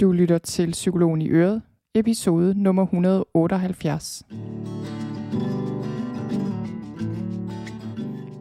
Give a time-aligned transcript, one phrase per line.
[0.00, 1.62] Du lytter til Psykologen i Øret,
[1.94, 4.22] episode nummer 178.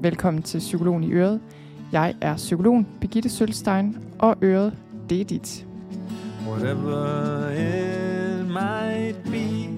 [0.02, 1.42] Velkommen til Psykologen i Øret.
[1.92, 4.78] Jeg er psykologen Birgitte Sølstein, og Øret,
[5.10, 5.68] det er dit.
[6.48, 9.70] Whatever it might be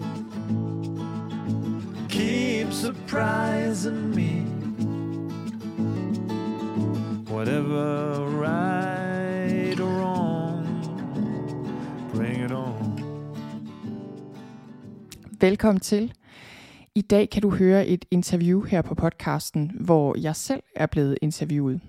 [2.10, 4.46] Keep surprising me
[7.32, 8.75] Whatever right
[15.46, 16.14] Velkommen til.
[16.96, 21.18] I dag kan du høre et interview her på podcasten, hvor jeg selv er blevet
[21.22, 21.82] interviewet.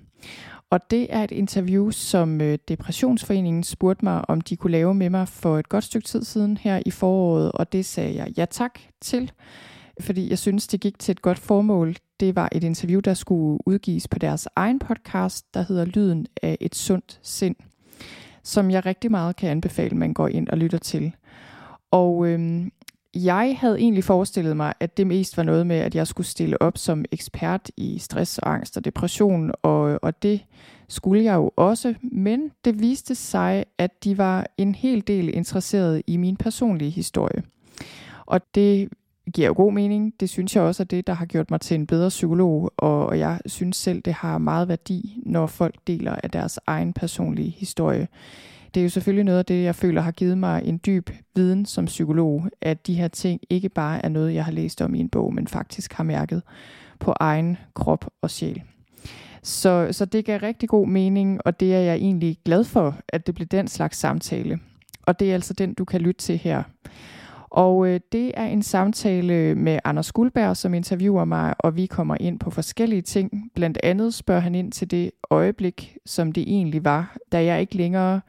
[0.70, 5.10] Og det er et interview, som øh, Depressionsforeningen spurgte mig, om de kunne lave med
[5.10, 8.44] mig for et godt stykke tid siden her i foråret, og det sagde jeg ja
[8.44, 9.32] tak til,
[10.00, 11.96] fordi jeg synes, det gik til et godt formål.
[12.20, 16.56] Det var et interview, der skulle udgives på deres egen podcast, der hedder Lyden af
[16.60, 17.56] et sundt sind,
[18.42, 21.12] som jeg rigtig meget kan anbefale, man går ind og lytter til.
[21.90, 22.72] Og øhm,
[23.24, 26.62] jeg havde egentlig forestillet mig, at det mest var noget med, at jeg skulle stille
[26.62, 30.40] op som ekspert i stress og angst og depression, og, og det
[30.88, 36.02] skulle jeg jo også, men det viste sig, at de var en hel del interesseret
[36.06, 37.42] i min personlige historie.
[38.26, 38.88] Og det
[39.34, 40.14] giver jo god mening.
[40.20, 43.18] Det synes jeg også er det, der har gjort mig til en bedre psykolog, og
[43.18, 48.08] jeg synes selv, det har meget værdi, når folk deler af deres egen personlige historie
[48.74, 51.66] det er jo selvfølgelig noget af det, jeg føler har givet mig en dyb viden
[51.66, 55.00] som psykolog, at de her ting ikke bare er noget, jeg har læst om i
[55.00, 56.42] en bog, men faktisk har mærket
[56.98, 58.62] på egen krop og sjæl.
[59.42, 63.26] Så, så det gav rigtig god mening, og det er jeg egentlig glad for, at
[63.26, 64.58] det blev den slags samtale.
[65.02, 66.62] Og det er altså den, du kan lytte til her.
[67.50, 72.16] Og øh, det er en samtale med Anders Guldberg, som interviewer mig, og vi kommer
[72.20, 73.50] ind på forskellige ting.
[73.54, 77.76] Blandt andet spørger han ind til det øjeblik, som det egentlig var, da jeg ikke
[77.76, 78.20] længere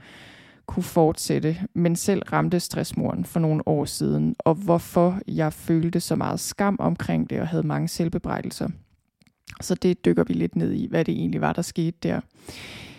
[0.68, 6.16] kunne fortsætte, men selv ramte stressmuren for nogle år siden, og hvorfor jeg følte så
[6.16, 8.70] meget skam omkring det og havde mange selvbebrejdelser.
[9.62, 12.20] Så det dykker vi lidt ned i, hvad det egentlig var, der skete der.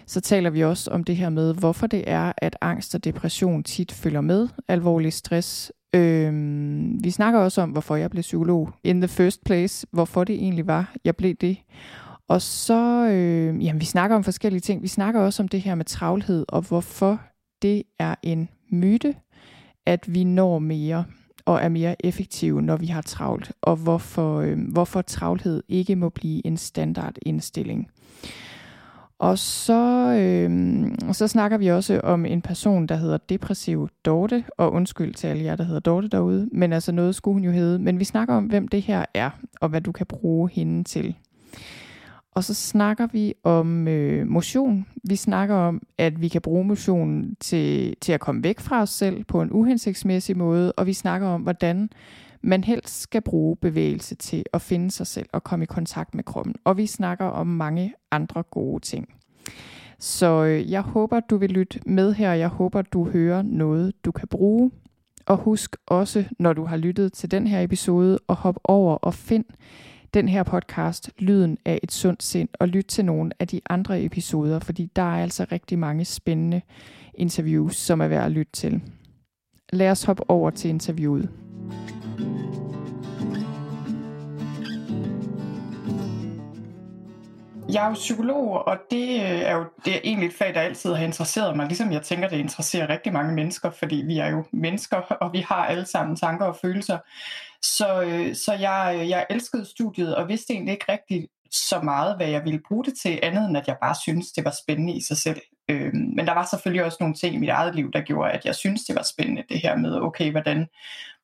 [0.06, 3.62] Så taler vi også om det her med, hvorfor det er, at angst og depression
[3.62, 5.72] tit følger med alvorlig stress.
[5.94, 10.34] Øhm, vi snakker også om, hvorfor jeg blev psykolog in the first place, hvorfor det
[10.34, 11.56] egentlig var, jeg blev det.
[12.28, 14.82] Og så, øh, jamen, vi snakker om forskellige ting.
[14.82, 17.20] Vi snakker også om det her med travlhed, og hvorfor
[17.62, 19.14] det er en myte,
[19.86, 21.04] at vi når mere
[21.44, 26.08] og er mere effektive, når vi har travlt, og hvorfor, øh, hvorfor travlhed ikke må
[26.08, 27.90] blive en standardindstilling.
[29.18, 34.72] Og så, øh, så snakker vi også om en person, der hedder Depressiv Dorte, og
[34.72, 37.78] undskyld til alle jer, der hedder Dorte derude, men altså noget skulle hun jo hedde.
[37.78, 39.30] Men vi snakker om, hvem det her er,
[39.60, 41.16] og hvad du kan bruge hende til.
[42.32, 44.86] Og så snakker vi om øh, motion.
[45.04, 48.90] Vi snakker om, at vi kan bruge motion til, til at komme væk fra os
[48.90, 51.90] selv på en uhensigtsmæssig måde, og vi snakker om, hvordan
[52.42, 56.24] man helst skal bruge bevægelse til at finde sig selv og komme i kontakt med
[56.24, 56.54] kroppen.
[56.64, 59.08] Og vi snakker om mange andre gode ting.
[59.98, 62.32] Så øh, jeg håber, du vil lytte med her.
[62.32, 64.70] Jeg håber, du hører noget, du kan bruge.
[65.26, 69.14] Og husk også, når du har lyttet til den her episode, at hoppe over og
[69.14, 69.44] find
[70.14, 74.04] den her podcast, Lyden af et sundt sind, og lyt til nogle af de andre
[74.04, 76.60] episoder, fordi der er altså rigtig mange spændende
[77.14, 78.82] interviews, som er værd at lytte til.
[79.72, 81.28] Lad os hoppe over til interviewet.
[87.72, 90.60] Jeg er jo psykolog, og det øh, er jo det er egentlig et fag, der
[90.60, 94.28] altid har interesseret mig, ligesom jeg tænker, det interesserer rigtig mange mennesker, fordi vi er
[94.28, 96.98] jo mennesker, og vi har alle sammen tanker og følelser.
[97.62, 102.16] Så, øh, så jeg, øh, jeg elskede studiet, og vidste egentlig ikke rigtig så meget,
[102.16, 104.92] hvad jeg ville bruge det til, andet end at jeg bare synes det var spændende
[104.92, 105.40] i sig selv.
[105.68, 108.44] Øh, men der var selvfølgelig også nogle ting i mit eget liv, der gjorde, at
[108.44, 110.66] jeg synes det var spændende, det her med, okay, hvordan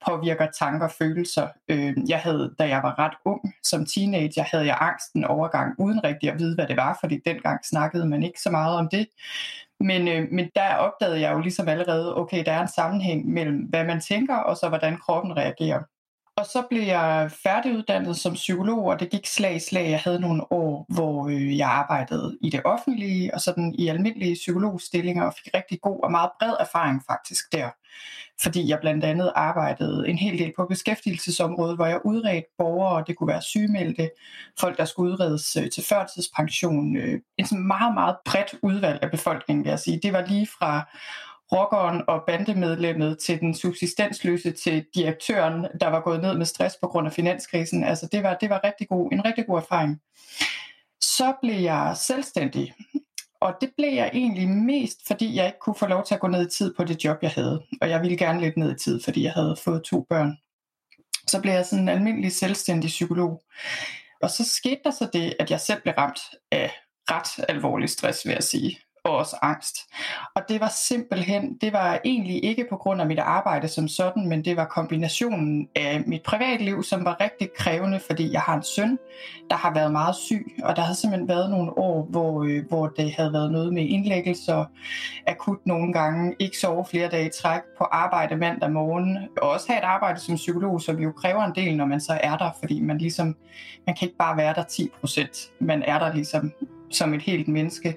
[0.06, 1.49] påvirker tanker og følelser.
[1.69, 6.05] Øh, jeg havde, da jeg var ret ung, som teenager, havde jeg angsten overgang, uden
[6.05, 9.06] rigtig at vide, hvad det var, fordi dengang snakkede man ikke så meget om det.
[9.81, 13.56] Men, øh, men der opdagede jeg jo ligesom allerede, okay, der er en sammenhæng mellem,
[13.56, 15.82] hvad man tænker, og så hvordan kroppen reagerer.
[16.36, 19.90] Og så blev jeg færdiguddannet som psykolog, og det gik slag i slag.
[19.90, 24.34] Jeg havde nogle år, hvor øh, jeg arbejdede i det offentlige og sådan i almindelige
[24.34, 27.70] psykologstillinger og fik rigtig god og meget bred erfaring faktisk der.
[28.42, 33.16] Fordi jeg blandt andet arbejdede en hel del på beskæftigelsesområdet, hvor jeg udredte borgere, det
[33.16, 34.10] kunne være sygemeldte,
[34.60, 36.96] folk der skulle udredes øh, til førtidspension.
[36.96, 40.00] Øh, en sådan meget, meget bredt udvalg af befolkningen, vil jeg sige.
[40.02, 40.92] Det var lige fra
[41.52, 46.88] rockeren og bandemedlemmet til den subsistensløse til direktøren, der var gået ned med stress på
[46.88, 47.85] grund af finanskrisen.
[47.85, 50.00] Altså det var, det var rigtig god, en rigtig god erfaring.
[51.00, 52.75] Så blev jeg selvstændig,
[53.44, 56.26] Og det blev jeg egentlig mest, fordi jeg ikke kunne få lov til at gå
[56.26, 57.62] ned i tid på det job, jeg havde.
[57.81, 60.37] Og jeg ville gerne lidt ned i tid, fordi jeg havde fået to børn.
[61.26, 63.43] Så blev jeg sådan en almindelig selvstændig psykolog.
[64.23, 66.20] Og så skete der så det, at jeg selv blev ramt
[66.50, 66.70] af
[67.11, 69.76] ret alvorlig stress, vil jeg sige og også angst.
[70.34, 74.28] Og det var simpelthen, det var egentlig ikke på grund af mit arbejde som sådan,
[74.28, 78.62] men det var kombinationen af mit privatliv, som var rigtig krævende, fordi jeg har en
[78.62, 78.98] søn,
[79.50, 82.86] der har været meget syg, og der havde simpelthen været nogle år, hvor, øh, hvor
[82.86, 84.64] det havde været noget med indlæggelser,
[85.26, 89.66] akut nogle gange, ikke sove flere dage i træk, på arbejde mandag morgen, og også
[89.68, 92.50] have et arbejde som psykolog, som jo kræver en del, når man så er der,
[92.60, 93.36] fordi man ligesom,
[93.86, 96.52] man kan ikke bare være der 10 procent, man er der ligesom
[96.90, 97.96] som et helt menneske.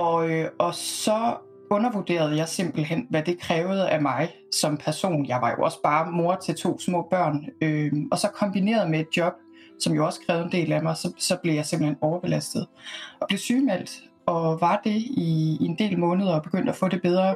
[0.00, 1.36] Og, øh, og så
[1.70, 5.26] undervurderede jeg simpelthen, hvad det krævede af mig som person.
[5.26, 7.46] Jeg var jo også bare mor til to små børn.
[7.62, 9.32] Øh, og så kombineret med et job,
[9.80, 12.66] som jo også krævede en del af mig, så, så blev jeg simpelthen overbelastet.
[13.20, 16.88] Og blev sygemeldt, og var det i, i en del måneder og begyndte at få
[16.88, 17.34] det bedre.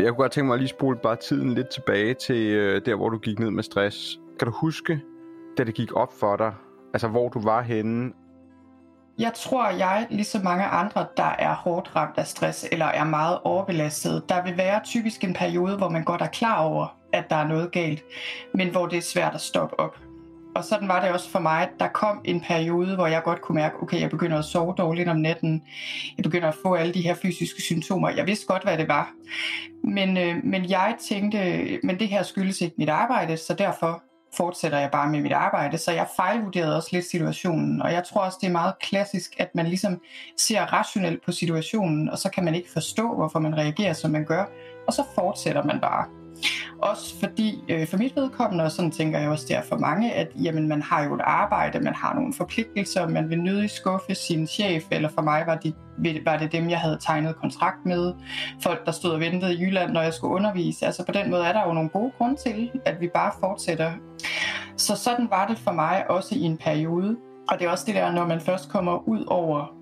[0.00, 2.94] Jeg kunne godt tænke mig at lige spole bare tiden lidt tilbage til øh, der,
[2.94, 4.20] hvor du gik ned med stress.
[4.38, 5.00] Kan du huske,
[5.58, 6.52] da det gik op for dig,
[6.94, 8.12] altså hvor du var henne,
[9.18, 13.38] jeg tror, jeg, ligesom mange andre, der er hårdt ramt af stress eller er meget
[13.44, 17.36] overbelastet, der vil være typisk en periode, hvor man godt er klar over, at der
[17.36, 18.02] er noget galt,
[18.54, 19.98] men hvor det er svært at stoppe op.
[20.56, 21.68] Og sådan var det også for mig.
[21.80, 25.08] Der kom en periode, hvor jeg godt kunne mærke, okay, jeg begynder at sove dårligt
[25.08, 25.62] om natten.
[26.16, 28.10] Jeg begynder at få alle de her fysiske symptomer.
[28.10, 29.10] Jeg vidste godt, hvad det var.
[29.84, 31.38] Men, øh, men jeg tænkte,
[31.82, 34.02] men det her skyldes ikke mit arbejde, så derfor
[34.36, 35.78] fortsætter jeg bare med mit arbejde.
[35.78, 39.54] Så jeg fejlvurderede også lidt situationen, og jeg tror også, det er meget klassisk, at
[39.54, 40.00] man ligesom
[40.36, 44.24] ser rationelt på situationen, og så kan man ikke forstå, hvorfor man reagerer, som man
[44.24, 44.44] gør,
[44.86, 46.17] og så fortsætter man bare.
[46.82, 50.28] Også fordi, øh, for mit vedkommende, og sådan tænker jeg også der for mange, at
[50.42, 54.46] jamen, man har jo et arbejde, man har nogle forpligtelser, man vil nødig skuffe sin
[54.46, 55.74] chef, eller for mig var det,
[56.24, 58.12] var det dem, jeg havde tegnet kontrakt med,
[58.62, 60.86] folk, der stod og ventede i Jylland, når jeg skulle undervise.
[60.86, 63.92] Altså på den måde er der jo nogle gode grunde til, at vi bare fortsætter.
[64.76, 67.16] Så sådan var det for mig også i en periode.
[67.50, 69.77] Og det er også det der, når man først kommer ud over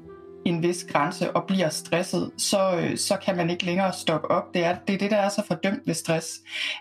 [0.48, 4.44] en vis grænse og bliver stresset, så, øh, så kan man ikke længere stoppe op.
[4.54, 6.28] Det er, det er det, der er så fordømt ved stress,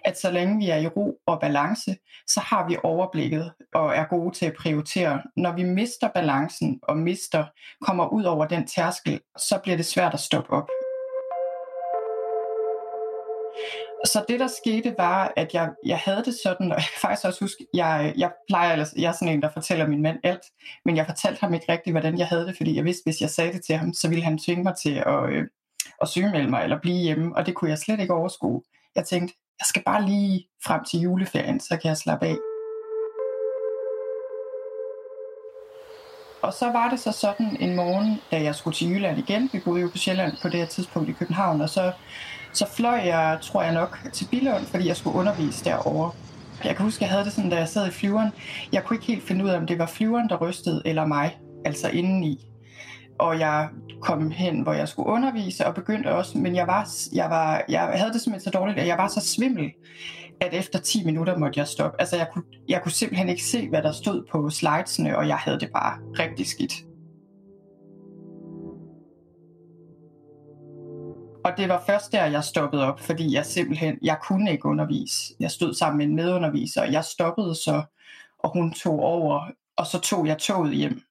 [0.05, 1.95] at så længe vi er i ro og balance,
[2.27, 5.21] så har vi overblikket og er gode til at prioritere.
[5.37, 7.45] Når vi mister balancen og mister,
[7.81, 10.67] kommer ud over den tærskel, så bliver det svært at stoppe op.
[14.15, 17.25] Så det der skete var, at jeg, jeg havde det sådan, og jeg kan faktisk
[17.25, 20.41] også huske, jeg, jeg plejer ellers, jeg er sådan en, der fortæller min mand alt,
[20.85, 23.29] men jeg fortalte ham ikke rigtigt, hvordan jeg havde det, fordi jeg vidste, hvis jeg
[23.29, 25.47] sagde det til ham, så ville han tvinge mig til at, øh,
[26.01, 28.61] at sygemelde mig eller blive hjemme, og det kunne jeg slet ikke overskue.
[28.95, 32.37] Jeg tænkte, jeg skal bare lige frem til juleferien, så kan jeg slappe af.
[36.41, 39.49] Og så var det så sådan en morgen, da jeg skulle til Jylland igen.
[39.53, 41.91] Vi boede jo på Sjælland på det her tidspunkt i København, og så
[42.57, 46.11] så fløj jeg, tror jeg nok, til Billund, fordi jeg skulle undervise derovre.
[46.63, 48.31] Jeg kan huske, jeg havde det sådan, da jeg sad i flyveren.
[48.71, 51.37] Jeg kunne ikke helt finde ud af, om det var flyveren, der rystede, eller mig,
[51.65, 52.47] altså indeni.
[53.19, 53.69] Og jeg
[54.01, 57.81] kom hen, hvor jeg skulle undervise, og begyndte også, men jeg, var, jeg, var, jeg
[57.81, 59.71] havde det simpelthen så dårligt, at jeg var så svimmel,
[60.41, 62.01] at efter 10 minutter måtte jeg stoppe.
[62.01, 65.37] Altså jeg kunne, jeg kunne simpelthen ikke se, hvad der stod på slidesene, og jeg
[65.37, 66.73] havde det bare rigtig skidt.
[71.45, 75.33] Og det var først der, jeg stoppede op, fordi jeg simpelthen, jeg kunne ikke undervise.
[75.39, 77.83] Jeg stod sammen med en medunderviser, og jeg stoppede så,
[78.39, 81.01] og hun tog over, og så tog jeg toget hjem.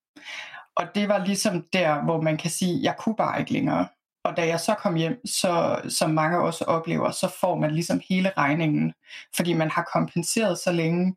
[0.77, 3.89] Og det var ligesom der, hvor man kan sige, jeg kunne bare ikke længere.
[4.25, 8.01] Og da jeg så kom hjem, så som mange også oplever, så får man ligesom
[8.09, 8.95] hele regningen,
[9.37, 11.17] fordi man har kompenseret så længe,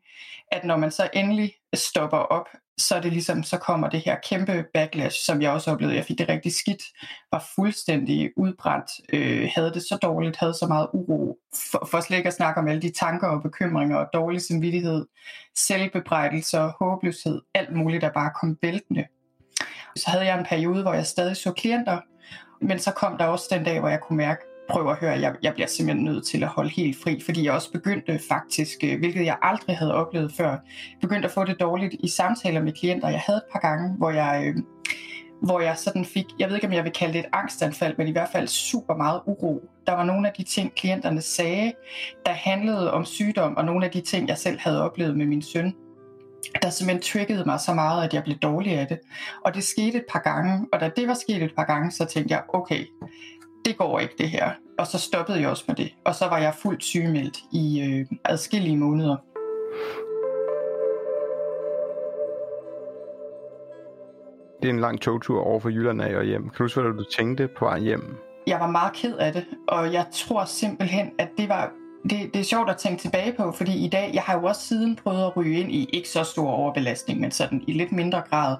[0.52, 2.48] at når man så endelig stopper op,
[2.78, 5.96] så er det ligesom, så kommer det her kæmpe backlash, som jeg også oplevede.
[5.96, 6.82] Jeg fik det rigtig skidt,
[7.32, 11.38] var fuldstændig udbrændt, øh, havde det så dårligt, havde så meget uro,
[11.70, 15.06] for, for slet ikke at snakke om alle de tanker og bekymringer og dårlig samvittighed,
[15.56, 19.04] selvbebrejdelser, håbløshed, alt muligt, der bare kom væltende.
[19.96, 22.00] Så havde jeg en periode, hvor jeg stadig så klienter,
[22.60, 25.34] men så kom der også den dag, hvor jeg kunne mærke, prøv at høre, jeg,
[25.42, 28.98] jeg bliver simpelthen nødt til at holde helt fri, fordi jeg også begyndte faktisk, øh,
[28.98, 30.56] hvilket jeg aldrig havde oplevet før,
[31.00, 33.08] begyndte at få det dårligt i samtaler med klienter.
[33.08, 34.62] Jeg havde et par gange, hvor jeg, øh,
[35.42, 38.08] hvor jeg sådan fik, jeg ved ikke om jeg vil kalde det et angstanfald, men
[38.08, 39.62] i hvert fald super meget uro.
[39.86, 41.72] Der var nogle af de ting, klienterne sagde,
[42.26, 45.42] der handlede om sygdom, og nogle af de ting, jeg selv havde oplevet med min
[45.42, 45.74] søn,
[46.62, 48.98] der simpelthen triggede mig så meget, at jeg blev dårlig af det.
[49.44, 52.04] Og det skete et par gange, og da det var sket et par gange, så
[52.04, 52.84] tænkte jeg, okay,
[53.64, 54.52] det går ikke det her.
[54.78, 55.94] Og så stoppede jeg også med det.
[56.04, 59.16] Og så var jeg fuldt sygemeldt i øh, adskillige måneder.
[64.62, 66.42] det er en lang togtur over for Jylland af og hjem.
[66.42, 68.16] Kan du huske, hvad du tænkte på vej hjem?
[68.46, 71.72] Jeg var meget ked af det, og jeg tror simpelthen, at det var
[72.10, 74.60] det, det er sjovt at tænke tilbage på, fordi i dag, jeg har jo også
[74.60, 78.22] siden prøvet at ryge ind i ikke så stor overbelastning, men sådan i lidt mindre
[78.30, 78.56] grad.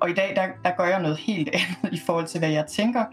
[0.00, 1.48] Og i dag, der, der gør jeg noget helt
[1.82, 3.04] andet i forhold til, hvad jeg tænker,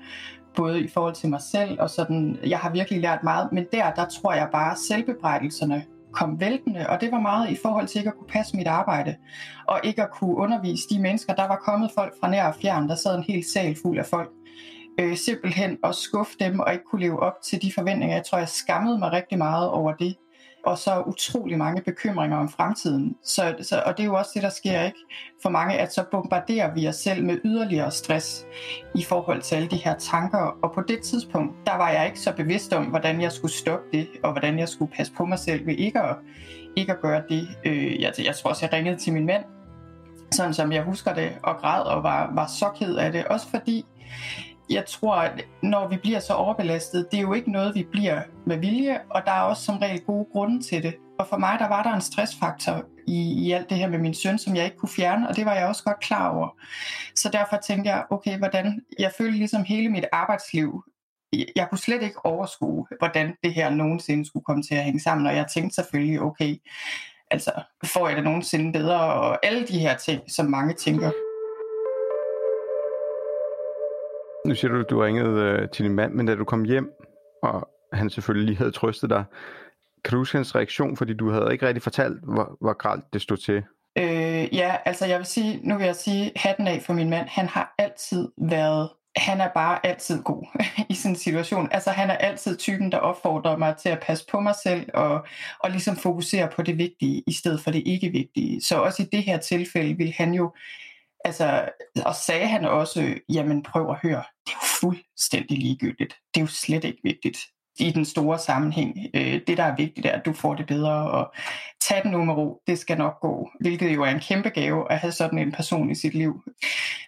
[0.60, 3.92] både i forhold til mig selv og sådan, jeg har virkelig lært meget, men der,
[3.92, 8.00] der tror jeg bare, at selvbebrejdelserne kom væltende, og det var meget i forhold til
[8.00, 9.16] ikke at kunne passe mit arbejde,
[9.68, 11.34] og ikke at kunne undervise de mennesker.
[11.34, 14.06] Der var kommet folk fra nær og fjern, der sad en hel sal fuld af
[14.06, 14.30] folk,
[15.00, 18.16] øh, simpelthen at skuffe dem og ikke kunne leve op til de forventninger.
[18.16, 20.16] Jeg tror, jeg skammede mig rigtig meget over det.
[20.66, 23.16] Og så utrolig mange bekymringer om fremtiden.
[23.24, 25.00] Så, så, og det er jo også det, der sker ikke
[25.42, 28.46] for mange, at så bombarderer vi os selv med yderligere stress
[28.96, 30.58] i forhold til alle de her tanker.
[30.64, 33.86] Og på det tidspunkt, der var jeg ikke så bevidst om, hvordan jeg skulle stoppe
[33.94, 36.16] det, og hvordan jeg skulle passe på mig selv ved ikke at,
[36.76, 37.48] ikke at gøre det.
[37.66, 39.44] Øh, jeg, jeg tror også, jeg ringede til min mand,
[40.32, 43.26] sådan som jeg husker det, og græd og var, var så ked af det.
[43.26, 43.86] Også fordi
[44.70, 48.22] jeg tror, at når vi bliver så overbelastet, det er jo ikke noget, vi bliver
[48.46, 50.96] med vilje, og der er også som regel gode grunde til det.
[51.20, 54.14] Og for mig, der var der en stressfaktor i, i alt det her med min
[54.14, 56.60] søn, som jeg ikke kunne fjerne, og det var jeg også godt klar over.
[57.16, 60.84] Så derfor tænkte jeg, okay, hvordan, jeg følte ligesom hele mit arbejdsliv,
[61.56, 65.28] jeg kunne slet ikke overskue, hvordan det her nogensinde skulle komme til at hænge sammen,
[65.28, 66.56] og jeg tænkte selvfølgelig, okay,
[67.32, 67.52] altså,
[67.86, 71.12] får jeg det nogensinde bedre, og alle de her ting, som mange tænker.
[74.46, 76.92] Nu siger du, at du ringede øh, til din mand, men da du kom hjem,
[77.44, 79.24] og han selvfølgelig lige havde trøstet dig,
[80.04, 83.22] kan du huske hans reaktion, fordi du havde ikke rigtig fortalt, hvor, hvor gralt det
[83.22, 83.64] stod til?
[83.98, 87.28] Øh, ja, altså jeg vil sige, nu vil jeg sige hatten af for min mand.
[87.28, 90.44] Han har altid været, han er bare altid god
[90.90, 91.68] i sin situation.
[91.72, 95.26] Altså han er altid typen, der opfordrer mig til at passe på mig selv og,
[95.60, 98.62] og ligesom fokusere på det vigtige i stedet for det ikke vigtige.
[98.62, 100.54] Så også i det her tilfælde vil han jo
[101.26, 101.70] Altså,
[102.06, 106.16] og sagde han også, jamen prøv at høre, det er jo fuldstændig ligegyldigt.
[106.34, 107.38] Det er jo slet ikke vigtigt
[107.80, 108.98] i den store sammenhæng.
[109.14, 111.34] Øh, det, der er vigtigt, er, at du får det bedre, og
[111.82, 113.50] tag den nummer det skal nok gå.
[113.60, 116.42] Hvilket jo er en kæmpe gave at have sådan en person i sit liv.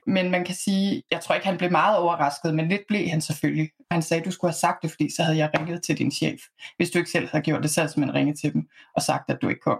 [0.07, 3.21] Men man kan sige, jeg tror ikke, han blev meget overrasket, men lidt blev han
[3.21, 3.69] selvfølgelig.
[3.91, 6.39] Han sagde, du skulle have sagt det, fordi så havde jeg ringet til din chef.
[6.77, 9.29] Hvis du ikke selv havde gjort det, så havde man ringet til dem og sagt,
[9.29, 9.79] at du ikke kom.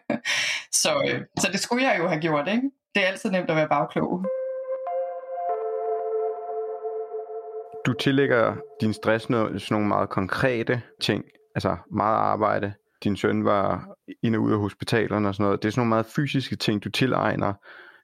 [0.82, 2.70] så, øh, så det skulle jeg jo have gjort, ikke?
[2.94, 4.24] Det er altid nemt at være bagklog.
[7.86, 12.72] Du tillægger din stress noget, sådan nogle meget konkrete ting, altså meget arbejde.
[13.04, 13.88] Din søn var
[14.22, 15.62] ind og ud af hospitalerne og sådan noget.
[15.62, 17.52] Det er sådan nogle meget fysiske ting, du tilegner.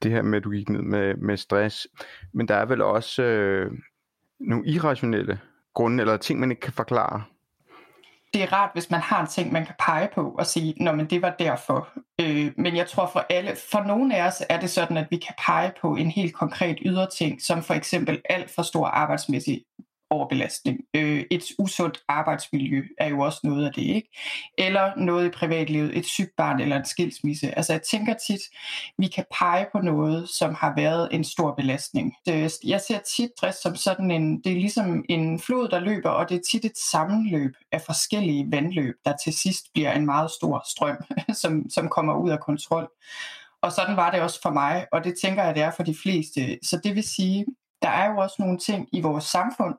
[0.03, 1.87] Det her med, at du gik ned med, med stress.
[2.35, 3.71] Men der er vel også øh,
[4.41, 5.41] nogle irrationelle
[5.75, 7.23] grunde, eller ting, man ikke kan forklare
[8.35, 10.93] det er rart, hvis man har en ting, man kan pege på og sige, Nå,
[10.93, 11.88] men det var derfor.
[12.21, 15.17] Øh, men jeg tror for alle, for nogle af os er det sådan, at vi
[15.17, 19.64] kan pege på en helt konkret ydre ting, som for eksempel alt for stor arbejdsmæssig
[20.11, 20.81] overbelastning.
[20.95, 24.09] Øh, et usundt arbejdsmiljø er jo også noget af det, ikke?
[24.59, 27.59] Eller noget i privatlivet, et sygt barn eller en skilsmisse.
[27.59, 28.41] Altså jeg tænker tit,
[28.99, 32.15] vi kan pege på noget, som har været en stor belastning.
[32.29, 36.11] Øh, jeg ser tit stress som sådan en, det er ligesom en flod, der løber,
[36.11, 40.31] og det er tit et sammenløb af forskellige vandløb, der til sidst bliver en meget
[40.31, 40.97] stor strøm,
[41.43, 42.89] som, som kommer ud af kontrol.
[43.63, 45.97] Og sådan var det også for mig, og det tænker jeg, det er for de
[46.03, 46.59] fleste.
[46.63, 47.47] Så det vil sige,
[47.83, 49.75] der er jo også nogle ting i vores samfund,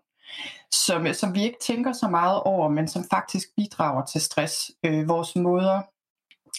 [0.71, 4.71] som, som vi ikke tænker så meget over, men som faktisk bidrager til stress.
[4.83, 5.81] Øh, vores måder,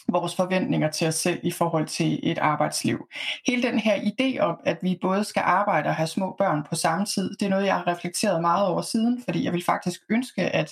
[0.09, 3.09] vores forventninger til os selv i forhold til et arbejdsliv.
[3.47, 6.75] Hele den her idé om, at vi både skal arbejde og have små børn på
[6.75, 10.01] samme tid, det er noget, jeg har reflekteret meget over siden, fordi jeg vil faktisk
[10.11, 10.71] ønske, at,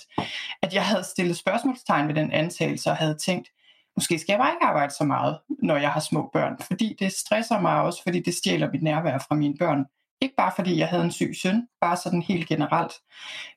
[0.61, 3.49] at jeg havde stillet spørgsmålstegn ved den antagelse og havde tænkt,
[3.95, 7.11] måske skal jeg bare ikke arbejde så meget, når jeg har små børn, fordi det
[7.13, 9.85] stresser mig også, fordi det stjæler mit nærvær fra mine børn.
[10.25, 12.93] Ikke bare fordi jeg havde en syg søn, bare sådan helt generelt.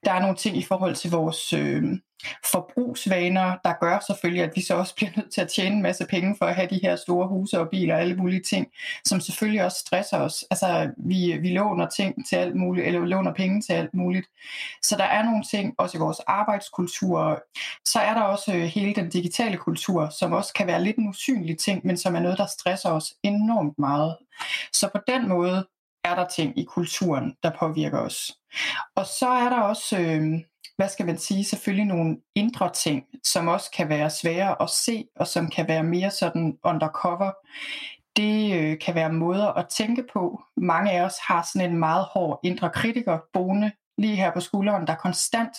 [0.04, 1.82] Der er nogle ting i forhold til vores øh,
[2.52, 6.06] forbrugsvaner, der gør selvfølgelig, at vi så også bliver nødt til at tjene en masse
[6.06, 8.66] penge for at have de her store huse og biler og alle mulige ting,
[9.04, 10.44] som selvfølgelig også stresser os.
[10.50, 14.26] Altså, vi, vi låner ting til alt muligt, eller låner penge til alt muligt.
[14.82, 17.42] Så der er nogle ting, også i vores arbejdskultur.
[17.84, 21.08] Så er der også øh, hele den digitale kultur, som også kan være lidt en
[21.08, 24.16] usynlig ting, men som er noget, der stresser os enormt meget.
[24.72, 25.66] Så på den måde
[26.10, 28.32] er der ting i kulturen, der påvirker os.
[28.94, 30.22] Og så er der også, øh,
[30.76, 35.04] hvad skal man sige, selvfølgelig nogle indre ting, som også kan være svære at se,
[35.16, 37.32] og som kan være mere sådan undercover.
[38.16, 40.42] Det øh, kan være måder at tænke på.
[40.56, 44.86] Mange af os har sådan en meget hård indre kritiker boende lige her på skulderen,
[44.86, 45.56] der konstant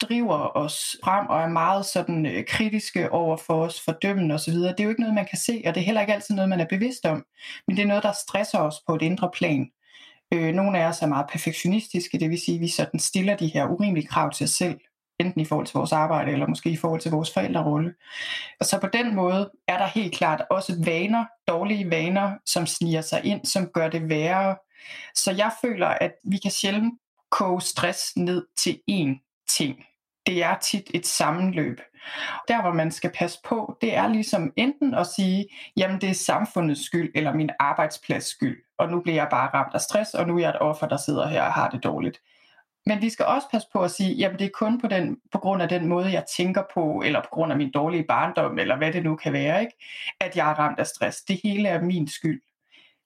[0.00, 4.80] driver os frem og er meget sådan øh, kritiske over for os, fordømmende osv., det
[4.80, 6.60] er jo ikke noget, man kan se, og det er heller ikke altid noget, man
[6.60, 7.24] er bevidst om,
[7.66, 9.70] men det er noget, der stresser os på et indre plan.
[10.32, 13.46] Øh, nogle af os er meget perfektionistiske, det vil sige, at vi sådan stiller de
[13.46, 14.80] her urimelige krav til os selv,
[15.20, 17.94] enten i forhold til vores arbejde, eller måske i forhold til vores forældrerolle.
[18.60, 23.00] Og så på den måde er der helt klart også vaner, dårlige vaner, som sniger
[23.00, 24.56] sig ind, som gør det værre.
[25.14, 26.94] Så jeg føler, at vi kan sjældent
[27.30, 29.84] koge stress ned til én ting.
[30.30, 31.80] Det er tit et sammenløb.
[32.48, 35.46] Der, hvor man skal passe på, det er ligesom enten at sige,
[35.76, 39.74] jamen det er samfundets skyld, eller min arbejdsplads skyld, og nu bliver jeg bare ramt
[39.74, 42.20] af stress, og nu er jeg et offer, der sidder her og har det dårligt.
[42.86, 45.38] Men vi skal også passe på at sige, jamen det er kun på, den, på
[45.38, 48.76] grund af den måde, jeg tænker på, eller på grund af min dårlige barndom, eller
[48.76, 49.76] hvad det nu kan være, ikke?
[50.20, 51.22] at jeg er ramt af stress.
[51.22, 52.42] Det hele er min skyld.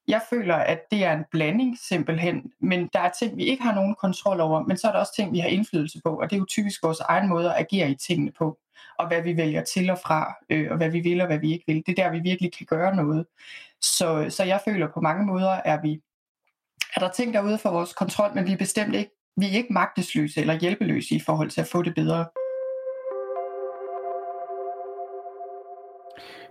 [0.07, 3.75] Jeg føler, at det er en blanding simpelthen, men der er ting, vi ikke har
[3.75, 6.35] nogen kontrol over, men så er der også ting, vi har indflydelse på, og det
[6.35, 8.57] er jo typisk vores egen måde at agere i tingene på,
[8.99, 11.53] og hvad vi vælger til og fra, øh, og hvad vi vil og hvad vi
[11.53, 11.83] ikke vil.
[11.85, 13.25] Det er der, vi virkelig kan gøre noget.
[13.81, 16.01] Så, så jeg føler på mange måder, er vi
[16.95, 19.73] er der ting derude for vores kontrol, men vi er bestemt ikke, vi er ikke
[19.73, 22.25] magtesløse eller hjælpeløse i forhold til at få det bedre.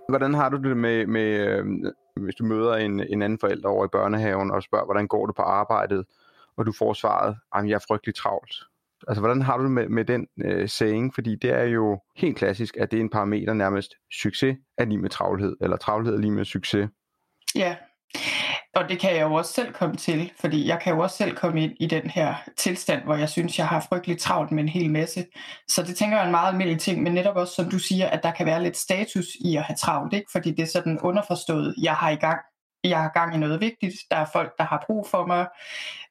[0.08, 1.64] Hvordan har du det med, med øh,
[2.20, 5.34] hvis du møder en, en anden forælder over i børnehaven og spørger, hvordan går det
[5.34, 6.04] på arbejdet,
[6.56, 8.54] og du får svaret, at jeg er frygtelig travlt.
[9.08, 11.14] Altså, hvordan har du det med, med den øh, saying?
[11.14, 14.98] Fordi det er jo helt klassisk, at det er en parameter nærmest, succes er lige
[14.98, 16.88] med travlhed, eller travlhed er lige med succes.
[17.54, 17.76] Ja,
[18.76, 21.36] og det kan jeg jo også selv komme til, fordi jeg kan jo også selv
[21.36, 24.68] komme ind i den her tilstand, hvor jeg synes, jeg har frygtelig travlt med en
[24.68, 25.26] hel masse.
[25.68, 28.08] Så det tænker jeg er en meget almindelig ting, men netop også, som du siger,
[28.08, 30.26] at der kan være lidt status i at have travlt, ikke?
[30.32, 32.40] fordi det er sådan underforstået, jeg har i gang.
[32.84, 35.46] Jeg har gang i noget vigtigt, der er folk, der har brug for mig,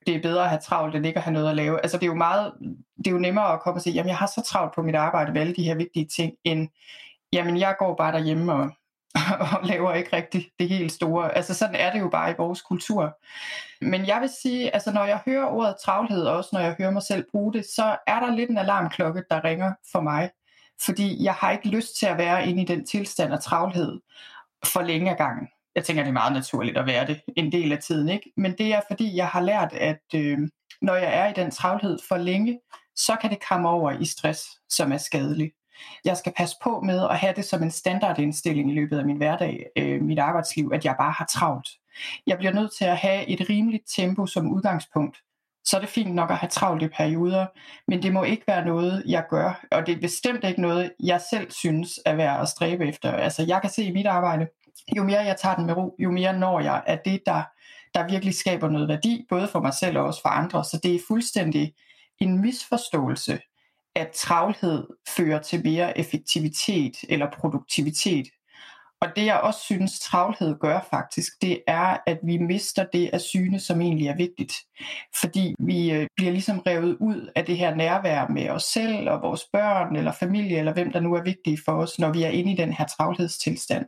[0.08, 1.82] det er bedre at have travlt, end ikke at have noget at lave.
[1.82, 2.54] Altså det er jo meget,
[2.98, 4.96] det er jo nemmere at komme og sige, jamen jeg har så travlt på mit
[4.96, 6.70] arbejde med alle de her vigtige ting, end
[7.34, 8.72] jamen jeg går bare derhjemme og
[9.54, 11.36] og laver ikke rigtig det helt store.
[11.36, 13.18] Altså sådan er det jo bare i vores kultur.
[13.82, 17.04] Men jeg vil sige, altså når jeg hører ordet travlhed, også når jeg hører mig
[17.04, 20.30] selv bruge det, så er der lidt en alarmklokke, der ringer for mig.
[20.82, 24.00] Fordi jeg har ikke lyst til at være inde i den tilstand af travlhed
[24.66, 25.48] for længe ad gangen.
[25.76, 28.10] Jeg tænker, det er meget naturligt at være det en del af tiden.
[28.10, 28.32] ikke.
[28.38, 30.38] Men det er fordi, jeg har lært, at øh,
[30.82, 32.60] når jeg er i den travlhed for længe,
[32.96, 35.52] så kan det komme over i stress, som er skadelig.
[36.06, 39.18] Jeg skal passe på med at have det som en standardindstilling i løbet af min
[39.18, 41.70] hverdag, øh, mit arbejdsliv, at jeg bare har travlt.
[42.28, 45.18] Jeg bliver nødt til at have et rimeligt tempo som udgangspunkt.
[45.66, 47.46] Så er det fint nok at have travlt i perioder,
[47.88, 51.22] men det må ikke være noget, jeg gør, og det er bestemt ikke noget, jeg
[51.30, 53.12] selv synes er værd at stræbe efter.
[53.12, 54.48] Altså jeg kan se i mit arbejde,
[54.98, 57.44] jo mere jeg tager den med ro, jo mere når jeg at det, der,
[57.94, 60.64] der virkelig skaber noget værdi, både for mig selv og også for andre.
[60.64, 61.74] Så det er fuldstændig
[62.20, 63.40] en misforståelse
[63.96, 68.28] at travlhed fører til mere effektivitet eller produktivitet.
[69.04, 73.22] Og det jeg også synes travlhed gør faktisk, det er, at vi mister det af
[73.22, 74.54] syne, som egentlig er vigtigt.
[75.22, 79.22] Fordi vi øh, bliver ligesom revet ud af det her nærvær med os selv og
[79.22, 82.30] vores børn eller familie eller hvem der nu er vigtige for os, når vi er
[82.30, 83.86] inde i den her travlhedstilstand.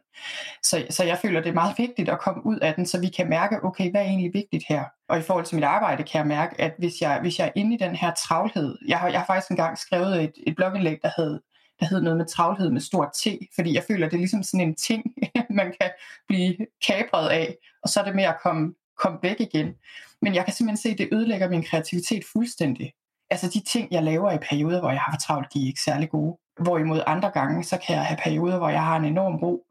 [0.63, 3.07] Så, så jeg føler, det er meget vigtigt at komme ud af den, så vi
[3.07, 4.83] kan mærke, okay, hvad er egentlig vigtigt her?
[5.09, 7.51] Og i forhold til mit arbejde kan jeg mærke, at hvis jeg, hvis jeg er
[7.55, 10.97] inde i den her travlhed, jeg har, jeg har faktisk engang skrevet et, et blogindlæg,
[11.03, 11.39] der hed
[11.79, 14.67] der hed noget med travlhed med stort T, fordi jeg føler, det er ligesom sådan
[14.67, 15.03] en ting,
[15.59, 15.91] man kan
[16.27, 16.57] blive
[16.87, 19.73] kapret af, og så er det med at komme, komme væk igen.
[20.21, 22.93] Men jeg kan simpelthen se, at det ødelægger min kreativitet fuldstændig.
[23.29, 26.09] Altså de ting, jeg laver i perioder, hvor jeg har travlt, de er ikke særlig
[26.09, 26.37] gode.
[26.59, 29.65] Hvorimod andre gange, så kan jeg have perioder, hvor jeg har en enorm ro,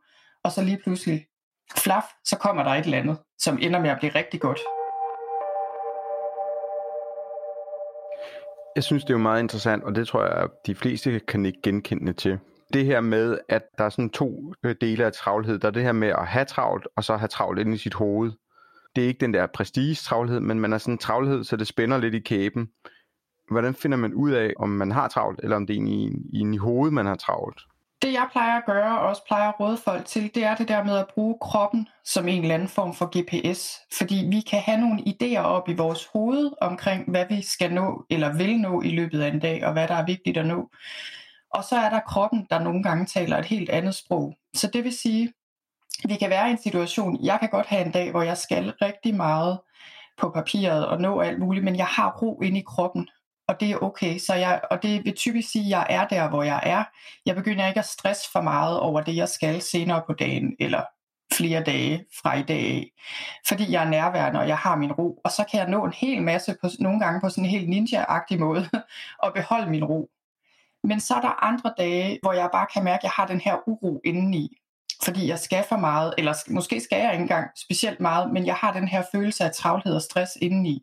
[0.45, 1.27] og så lige pludselig,
[1.77, 4.59] flaf, så kommer der et eller andet, som ender med at blive rigtig godt.
[8.77, 11.63] Jeg synes, det er meget interessant, og det tror jeg, at de fleste kan ikke
[11.63, 12.39] genkende til.
[12.73, 15.59] Det her med, at der er sådan to øh, dele af travlhed.
[15.59, 17.95] Der er det her med at have travlt, og så have travlt inde i sit
[17.95, 18.33] hoved.
[18.97, 21.99] Det er ikke den der prestige-travlhed, men man er sådan en travlhed, så det spænder
[21.99, 22.69] lidt i kæben.
[23.51, 26.55] Hvordan finder man ud af, om man har travlt, eller om det er i, i,
[26.55, 27.61] i hovedet, man har travlt?
[28.05, 30.69] Det jeg plejer at gøre, og også plejer at råde folk til, det er det
[30.69, 33.81] der med at bruge kroppen som en eller anden form for GPS.
[33.99, 38.07] Fordi vi kan have nogle idéer op i vores hoved omkring, hvad vi skal nå
[38.11, 40.71] eller vil nå i løbet af en dag, og hvad der er vigtigt at nå.
[41.55, 44.35] Og så er der kroppen, der nogle gange taler et helt andet sprog.
[44.55, 45.33] Så det vil sige,
[46.09, 48.73] vi kan være i en situation, jeg kan godt have en dag, hvor jeg skal
[48.83, 49.61] rigtig meget
[50.19, 53.09] på papiret og nå alt muligt, men jeg har ro inde i kroppen
[53.49, 54.19] og det er okay.
[54.19, 56.85] Så jeg, og det vil typisk sige, at jeg er der, hvor jeg er.
[57.27, 60.83] Jeg begynder ikke at stresse for meget over det, jeg skal senere på dagen, eller
[61.33, 62.93] flere dage fra i dag
[63.49, 65.21] Fordi jeg er nærværende, og jeg har min ro.
[65.25, 67.69] Og så kan jeg nå en hel masse, på, nogle gange på sådan en helt
[67.69, 68.69] ninja-agtig måde,
[69.23, 70.11] og beholde min ro.
[70.85, 73.41] Men så er der andre dage, hvor jeg bare kan mærke, at jeg har den
[73.41, 74.57] her uro indeni.
[75.05, 78.55] Fordi jeg skal for meget, eller måske skal jeg ikke engang specielt meget, men jeg
[78.55, 80.83] har den her følelse af travlhed og stress indeni.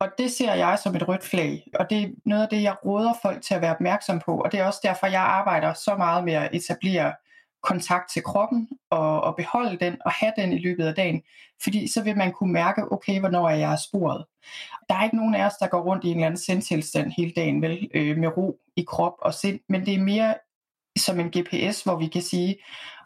[0.00, 2.76] Og det ser jeg som et rødt flag, og det er noget af det, jeg
[2.84, 5.94] råder folk til at være opmærksom på, og det er også derfor, jeg arbejder så
[5.96, 7.14] meget med at etablere
[7.62, 11.22] kontakt til kroppen og, og beholde den og have den i løbet af dagen,
[11.62, 14.24] fordi så vil man kunne mærke, okay, hvornår er jeg sporet.
[14.88, 17.32] Der er ikke nogen af os, der går rundt i en eller anden sindtilstand hele
[17.36, 20.34] dagen, vel, øh, med ro i krop og sind, men det er mere
[20.98, 22.56] som en GPS, hvor vi kan sige,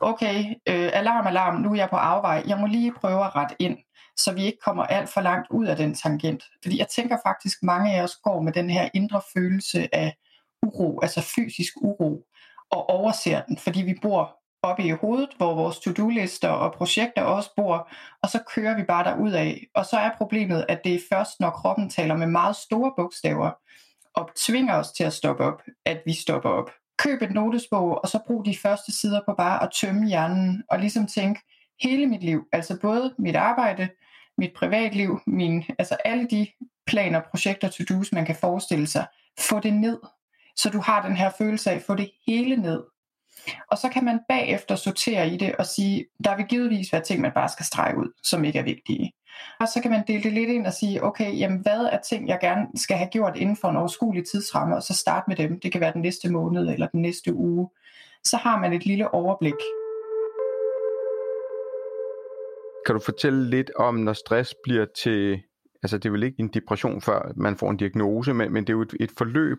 [0.00, 3.54] okay, øh, alarm, alarm, nu er jeg på afvej, jeg må lige prøve at rette
[3.58, 3.78] ind,
[4.24, 6.44] så vi ikke kommer alt for langt ud af den tangent.
[6.62, 10.16] Fordi jeg tænker faktisk, mange af os går med den her indre følelse af
[10.62, 12.26] uro, altså fysisk uro,
[12.70, 17.50] og overser den, fordi vi bor oppe i hovedet, hvor vores to-do-lister og projekter også
[17.56, 17.88] bor,
[18.22, 19.66] og så kører vi bare derud af.
[19.74, 23.50] Og så er problemet, at det er først, når kroppen taler med meget store bogstaver,
[24.14, 26.70] og tvinger os til at stoppe op, at vi stopper op.
[26.98, 30.78] Køb et notesbog, og så brug de første sider på bare at tømme hjernen, og
[30.78, 31.40] ligesom tænke,
[31.82, 33.88] hele mit liv, altså både mit arbejde,
[34.40, 36.46] mit privatliv, min, altså alle de
[36.86, 39.06] planer, projekter, to-dos, man kan forestille sig,
[39.40, 39.98] få det ned,
[40.56, 42.82] så du har den her følelse af at få det hele ned.
[43.70, 47.20] Og så kan man bagefter sortere i det og sige, der vil givetvis være ting,
[47.20, 49.12] man bare skal strege ud, som ikke er vigtige.
[49.60, 52.28] Og så kan man dele det lidt ind og sige, okay, jamen hvad er ting,
[52.28, 55.60] jeg gerne skal have gjort inden for en overskuelig tidsramme, og så starte med dem.
[55.60, 57.68] Det kan være den næste måned eller den næste uge.
[58.24, 59.60] Så har man et lille overblik.
[62.90, 65.42] Kan du fortælle lidt om, når stress bliver til,
[65.82, 68.72] altså det er vel ikke en depression, før man får en diagnose, men, men det
[68.72, 69.58] er jo et, et forløb.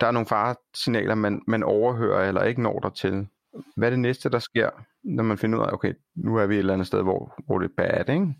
[0.00, 3.26] Der er nogle faresignaler, man, man overhører eller ikke når der til.
[3.76, 4.70] Hvad er det næste, der sker,
[5.04, 7.58] når man finder ud af, okay, nu er vi et eller andet sted, hvor, hvor
[7.58, 8.34] det er bad, ikke?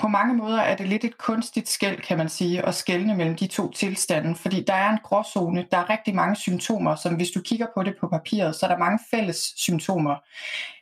[0.00, 3.36] På mange måder er det lidt et kunstigt skæld, kan man sige, at skælne mellem
[3.36, 7.30] de to tilstande, fordi der er en gråzone, der er rigtig mange symptomer, som hvis
[7.30, 10.16] du kigger på det på papiret, så er der mange fælles symptomer,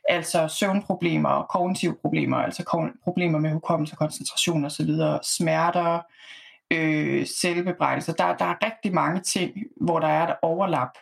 [0.09, 4.91] altså søvnproblemer, kognitive problemer, altså problemer med hukommelse, koncentration osv.,
[5.23, 5.99] smerter,
[6.71, 8.13] øh, selvbebrejdelser.
[8.13, 10.97] Der, der er rigtig mange ting, hvor der er et overlap.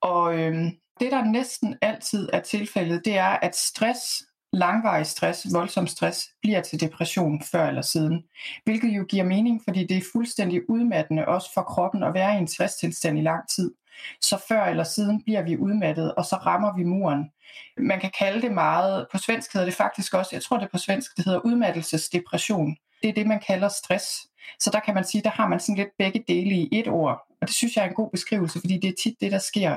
[0.00, 0.54] Og øh,
[1.00, 6.60] det, der næsten altid er tilfældet, det er, at stress langvarig stress, voldsom stress, bliver
[6.60, 8.24] til depression før eller siden.
[8.64, 12.38] Hvilket jo giver mening, fordi det er fuldstændig udmattende også for kroppen at være i
[12.38, 13.74] en stresstilstand i lang tid.
[14.20, 17.30] Så før eller siden bliver vi udmattet, og så rammer vi muren.
[17.78, 20.78] Man kan kalde det meget, på svensk hedder det faktisk også, jeg tror det på
[20.78, 22.76] svensk, det hedder udmattelsesdepression.
[23.02, 24.28] Det er det, man kalder stress.
[24.60, 27.27] Så der kan man sige, der har man sådan lidt begge dele i et ord.
[27.40, 29.76] Og det synes jeg er en god beskrivelse, fordi det er tit det, der sker,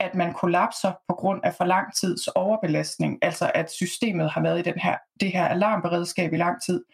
[0.00, 4.58] at man kollapser på grund af for lang tids overbelastning, altså at systemet har været
[4.58, 6.84] i den her, det her alarmberedskab i lang tid,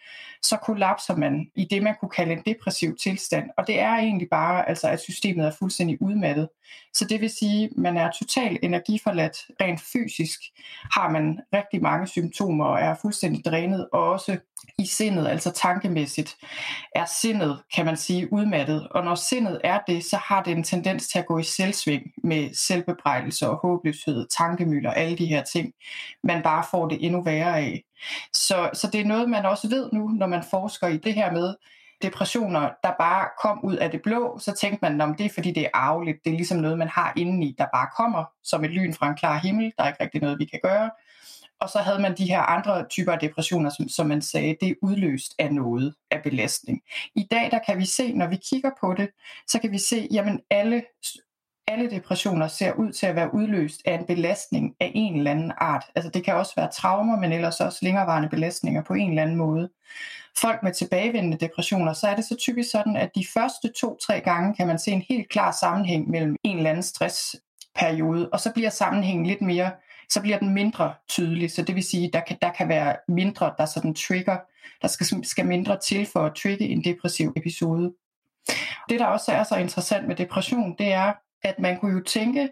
[0.41, 3.49] så kollapser man i det, man kunne kalde en depressiv tilstand.
[3.57, 6.49] Og det er egentlig bare, altså, at systemet er fuldstændig udmattet.
[6.93, 9.37] Så det vil sige, at man er totalt energiforladt.
[9.61, 10.39] Rent fysisk
[10.91, 14.37] har man rigtig mange symptomer og er fuldstændig drænet, og også
[14.79, 16.37] i sindet, altså tankemæssigt,
[16.95, 18.87] er sindet, kan man sige, udmattet.
[18.91, 22.03] Og når sindet er det, så har det en tendens til at gå i selvsving
[22.23, 25.73] med selvbebrejdelse og håbløshed, tankemøller, alle de her ting.
[26.23, 27.83] Man bare får det endnu værre af.
[28.33, 31.31] Så, så det er noget, man også ved nu, når man forsker i det her
[31.31, 31.55] med,
[32.01, 35.51] depressioner, der bare kom ud af det blå, så tænkte man, om det er fordi
[35.51, 38.71] det er arveligt, det er ligesom noget, man har indeni, der bare kommer som et
[38.71, 40.91] lyn fra en klar himmel, der er ikke rigtig noget, vi kan gøre.
[41.61, 44.69] Og så havde man de her andre typer af depressioner, som, som man sagde, det
[44.69, 46.81] er udløst af noget, af belastning.
[47.15, 49.09] I dag, der kan vi se, når vi kigger på det,
[49.47, 50.83] så kan vi se, jamen alle,
[51.67, 55.51] alle depressioner ser ud til at være udløst af en belastning af en eller anden
[55.57, 55.83] art.
[55.95, 59.37] Altså det kan også være traumer, men ellers også længerevarende belastninger på en eller anden
[59.37, 59.69] måde.
[60.37, 64.55] Folk med tilbagevendende depressioner, så er det så typisk sådan, at de første to-tre gange
[64.55, 68.69] kan man se en helt klar sammenhæng mellem en eller anden stressperiode, og så bliver
[68.69, 69.71] sammenhængen lidt mere
[70.09, 71.51] så bliver den mindre tydelig.
[71.51, 74.37] Så det vil sige, der kan, der kan være mindre, der sådan trigger,
[74.81, 77.93] der skal, skal mindre til for at trigge en depressiv episode.
[78.89, 81.13] Det, der også er så interessant med depression, det er,
[81.43, 82.49] at man kunne jo tænke,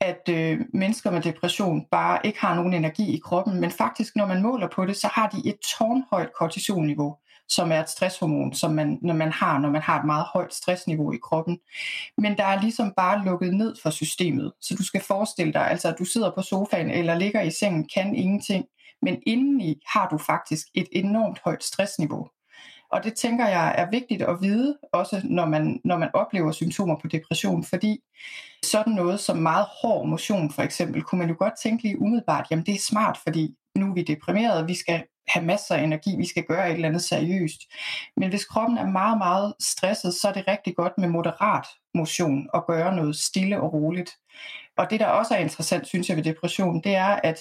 [0.00, 4.26] at øh, mennesker med depression bare ikke har nogen energi i kroppen, men faktisk, når
[4.26, 7.16] man måler på det, så har de et tårnhøjt kortisolniveau
[7.48, 10.54] som er et stresshormon, som man, når man har, når man har et meget højt
[10.54, 11.58] stressniveau i kroppen.
[12.18, 14.52] Men der er ligesom bare lukket ned for systemet.
[14.60, 17.88] Så du skal forestille dig, altså at du sidder på sofaen eller ligger i sengen,
[17.94, 18.64] kan ingenting,
[19.02, 22.28] men indeni har du faktisk et enormt højt stressniveau.
[22.92, 26.96] Og det tænker jeg er vigtigt at vide, også når man, når man oplever symptomer
[27.02, 27.98] på depression, fordi
[28.64, 32.46] sådan noget som meget hård motion for eksempel, kunne man jo godt tænke lige umiddelbart,
[32.50, 36.16] jamen det er smart, fordi nu er vi deprimerede, vi skal have masser af energi,
[36.16, 37.60] vi skal gøre et eller andet seriøst.
[38.16, 42.48] Men hvis kroppen er meget, meget stresset, så er det rigtig godt med moderat motion
[42.52, 44.10] og gøre noget stille og roligt.
[44.76, 47.38] Og det, der også er interessant, synes jeg ved depression, det er, at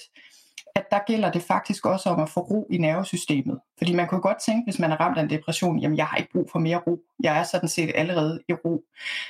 [0.78, 3.60] at der gælder det faktisk også om at få ro i nervesystemet.
[3.78, 6.18] Fordi man kunne godt tænke, hvis man er ramt af en depression, jamen jeg har
[6.18, 7.00] ikke brug for mere ro.
[7.24, 8.84] Jeg er sådan set allerede i ro.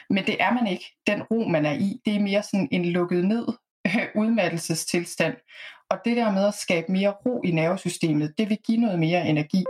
[0.09, 0.85] Men det er man ikke.
[1.07, 3.47] Den ro, man er i, det er mere sådan en lukket ned
[4.21, 5.35] udmattelsestilstand.
[5.89, 9.27] Og det der med at skabe mere ro i nervesystemet, det vil give noget mere
[9.27, 9.63] energi.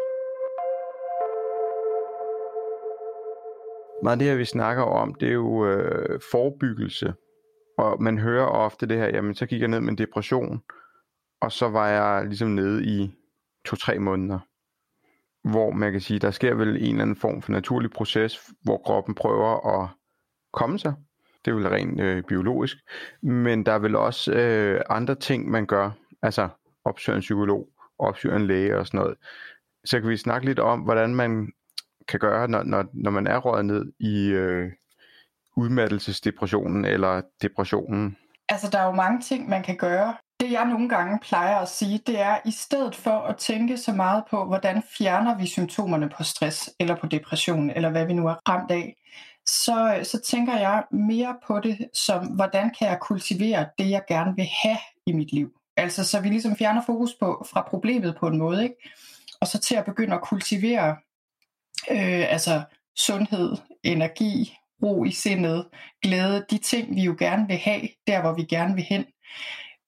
[4.03, 7.13] Meget af det her, vi snakker om, det er jo øh, forebyggelse.
[7.77, 10.62] Og man hører ofte det her, jamen så gik jeg ned med en depression,
[11.41, 13.12] og så var jeg ligesom nede i
[13.65, 14.39] to-tre måneder.
[15.49, 18.77] Hvor man kan sige, der sker vel en eller anden form for naturlig proces, hvor
[18.77, 19.89] kroppen prøver at
[20.53, 20.93] komme sig.
[21.45, 22.77] Det er vel rent øh, biologisk.
[23.21, 25.91] Men der er vel også øh, andre ting, man gør.
[26.21, 26.49] Altså
[26.86, 29.17] opsøger en psykolog, opsøger en læge og sådan noget.
[29.86, 31.51] Så kan vi snakke lidt om, hvordan man
[32.08, 34.71] kan gøre, når, når, når man er røget ned i øh,
[35.56, 38.17] udmattelsesdepressionen eller depressionen.
[38.49, 40.15] Altså, der er jo mange ting, man kan gøre.
[40.39, 43.93] Det jeg nogle gange plejer at sige, det er, i stedet for at tænke så
[43.93, 48.27] meget på, hvordan fjerner vi symptomerne på stress eller på depression, eller hvad vi nu
[48.27, 48.95] er ramt af,
[49.45, 54.36] så, så tænker jeg mere på det som, hvordan kan jeg kultivere det, jeg gerne
[54.36, 55.56] vil have i mit liv.
[55.77, 58.75] Altså så vi ligesom fjerner fokus på, fra problemet på en måde, ikke?
[59.41, 60.97] og så til at begynde at kultivere
[61.91, 62.61] øh, altså
[62.97, 65.67] sundhed, energi, ro i sindet,
[66.01, 69.05] glæde, de ting vi jo gerne vil have, der hvor vi gerne vil hen.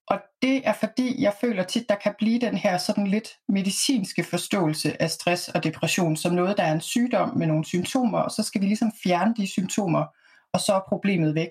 [0.07, 4.23] Og det er fordi, jeg føler tit, der kan blive den her sådan lidt medicinske
[4.23, 8.31] forståelse af stress og depression som noget, der er en sygdom med nogle symptomer, og
[8.31, 10.05] så skal vi ligesom fjerne de symptomer,
[10.53, 11.49] og så er problemet væk.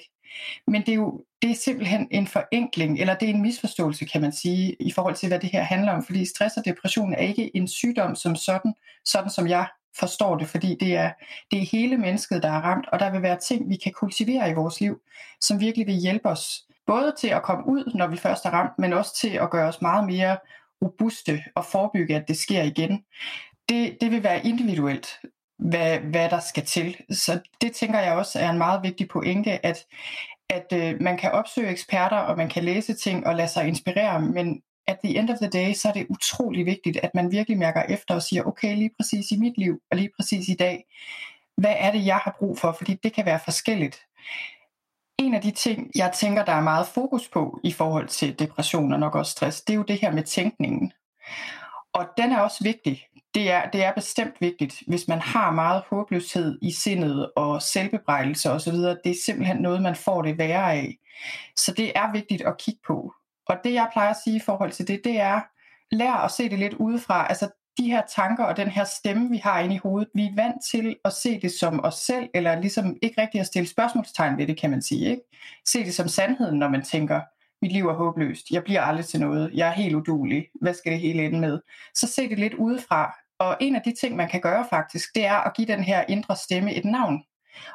[0.67, 4.21] Men det er jo det er simpelthen en forenkling, eller det er en misforståelse, kan
[4.21, 6.05] man sige, i forhold til, hvad det her handler om.
[6.05, 9.67] Fordi stress og depression er ikke en sygdom som sådan, sådan som jeg
[9.99, 11.13] forstår det, fordi det er,
[11.51, 14.51] det er hele mennesket, der er ramt, og der vil være ting, vi kan kultivere
[14.51, 15.01] i vores liv,
[15.41, 18.79] som virkelig vil hjælpe os både til at komme ud, når vi først er ramt,
[18.79, 20.39] men også til at gøre os meget mere
[20.83, 23.05] robuste og forebygge, at det sker igen.
[23.69, 25.07] Det, det vil være individuelt,
[25.59, 26.97] hvad, hvad der skal til.
[27.11, 29.87] Så det tænker jeg også er en meget vigtig pointe, at,
[30.51, 34.21] at øh, man kan opsøge eksperter, og man kan læse ting og lade sig inspirere,
[34.21, 37.59] men at the end of the day, så er det utrolig vigtigt, at man virkelig
[37.59, 40.85] mærker efter og siger, okay, lige præcis i mit liv, og lige præcis i dag,
[41.57, 42.73] hvad er det, jeg har brug for?
[42.73, 44.01] Fordi det kan være forskelligt
[45.19, 48.93] en af de ting, jeg tænker, der er meget fokus på i forhold til depression
[48.93, 50.93] og nok også stress, det er jo det her med tænkningen.
[51.93, 53.07] Og den er også vigtig.
[53.35, 58.51] Det er, det er bestemt vigtigt, hvis man har meget håbløshed i sindet og selvbebrejdelse
[58.51, 58.75] osv.
[58.75, 60.99] Det er simpelthen noget, man får det værre af.
[61.57, 63.13] Så det er vigtigt at kigge på.
[63.47, 65.41] Og det jeg plejer at sige i forhold til det, det er,
[65.91, 67.27] lær at se det lidt udefra.
[67.29, 70.35] Altså de her tanker og den her stemme, vi har inde i hovedet, vi er
[70.37, 74.39] vant til at se det som os selv, eller ligesom ikke rigtig at stille spørgsmålstegn
[74.39, 75.11] ved det, kan man sige.
[75.11, 75.23] Ikke?
[75.69, 77.21] Se det som sandheden, når man tænker,
[77.63, 80.93] mit liv er håbløst, jeg bliver aldrig til noget, jeg er helt udulig, hvad skal
[80.93, 81.61] det hele ende med?
[81.95, 83.15] Så se det lidt udefra.
[83.39, 86.05] Og en af de ting, man kan gøre faktisk, det er at give den her
[86.09, 87.23] indre stemme et navn.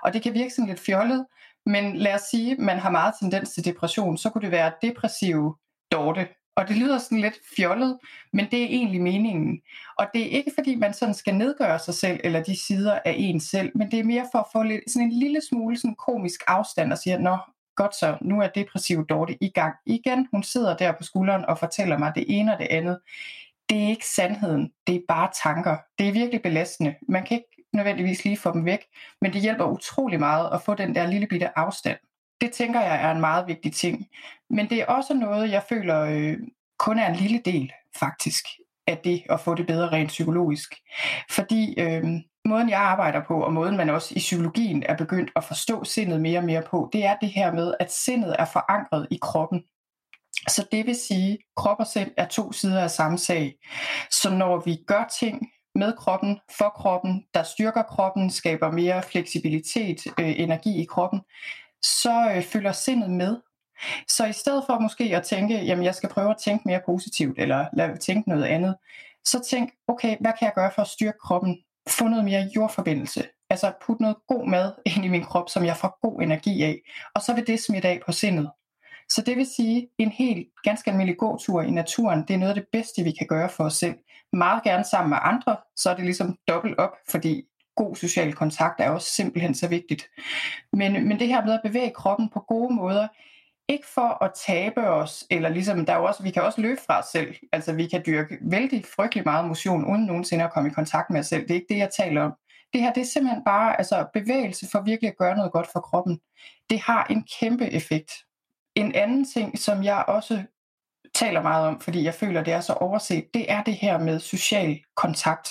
[0.03, 1.25] Og det kan virke sådan lidt fjollet,
[1.65, 4.71] men lad os sige, at man har meget tendens til depression, så kunne det være
[4.81, 5.55] depressive
[5.91, 7.99] Dorte, og det lyder sådan lidt fjollet,
[8.33, 9.61] men det er egentlig meningen.
[9.99, 13.15] Og det er ikke fordi, man sådan skal nedgøre sig selv, eller de sider af
[13.17, 15.95] en selv, men det er mere for at få lidt, sådan en lille smule sådan
[15.95, 17.37] komisk afstand og sige, nå,
[17.75, 20.27] godt så, nu er depressiv Dorte i gang igen.
[20.31, 22.99] Hun sidder der på skulderen og fortæller mig det ene og det andet.
[23.69, 25.77] Det er ikke sandheden, det er bare tanker.
[25.99, 26.95] Det er virkelig belastende.
[27.07, 28.85] Man kan ikke nødvendigvis lige få dem væk,
[29.21, 31.97] men det hjælper utrolig meget at få den der lille bitte afstand.
[32.41, 34.07] Det tænker jeg er en meget vigtig ting.
[34.49, 36.37] Men det er også noget, jeg føler øh,
[36.79, 38.45] kun er en lille del, faktisk,
[38.87, 40.75] af det at få det bedre rent psykologisk.
[41.29, 42.03] Fordi øh,
[42.45, 46.21] måden, jeg arbejder på, og måden, man også i psykologien er begyndt at forstå sindet
[46.21, 49.63] mere og mere på, det er det her med, at sindet er forankret i kroppen.
[50.47, 53.55] Så det vil sige, at krop og sind er to sider af samme sag.
[54.11, 59.97] Så når vi gør ting med kroppen, for kroppen, der styrker kroppen, skaber mere fleksibilitet,
[60.19, 61.21] øh, energi i kroppen,
[61.81, 63.37] så øh, følger sindet med.
[64.07, 67.39] Så i stedet for måske at tænke, jamen jeg skal prøve at tænke mere positivt,
[67.39, 68.75] eller lad, tænke noget andet,
[69.25, 71.57] så tænk, okay, hvad kan jeg gøre for at styrke kroppen?
[71.89, 73.23] Få noget mere jordforbindelse.
[73.49, 76.81] Altså putte noget god mad ind i min krop, som jeg får god energi af.
[77.15, 78.51] Og så vil det smitte af på sindet.
[79.09, 82.55] Så det vil sige, en helt ganske almindelig gåtur i naturen, det er noget af
[82.55, 83.95] det bedste, vi kan gøre for os selv.
[84.33, 87.43] Meget gerne sammen med andre, så er det ligesom dobbelt op, fordi
[87.75, 90.09] god social kontakt er også simpelthen så vigtigt.
[90.73, 93.07] Men, men det her med at bevæge kroppen på gode måder,
[93.67, 96.99] ikke for at tabe os, eller ligesom, der er også, vi kan også løbe fra
[96.99, 97.35] os selv.
[97.51, 101.19] Altså, vi kan dyrke vældig frygtelig meget motion, uden nogensinde at komme i kontakt med
[101.19, 101.41] os selv.
[101.41, 102.33] Det er ikke det, jeg taler om.
[102.73, 105.79] Det her, det er simpelthen bare altså, bevægelse for virkelig at gøre noget godt for
[105.79, 106.19] kroppen.
[106.69, 108.11] Det har en kæmpe effekt.
[108.75, 110.43] En anden ting, som jeg også
[111.15, 114.19] taler meget om, fordi jeg føler, det er så overset, det er det her med
[114.19, 115.49] social kontakt.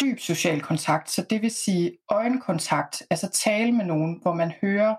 [0.00, 4.94] Dyb social kontakt, så det vil sige øjenkontakt, altså tale med nogen, hvor man hører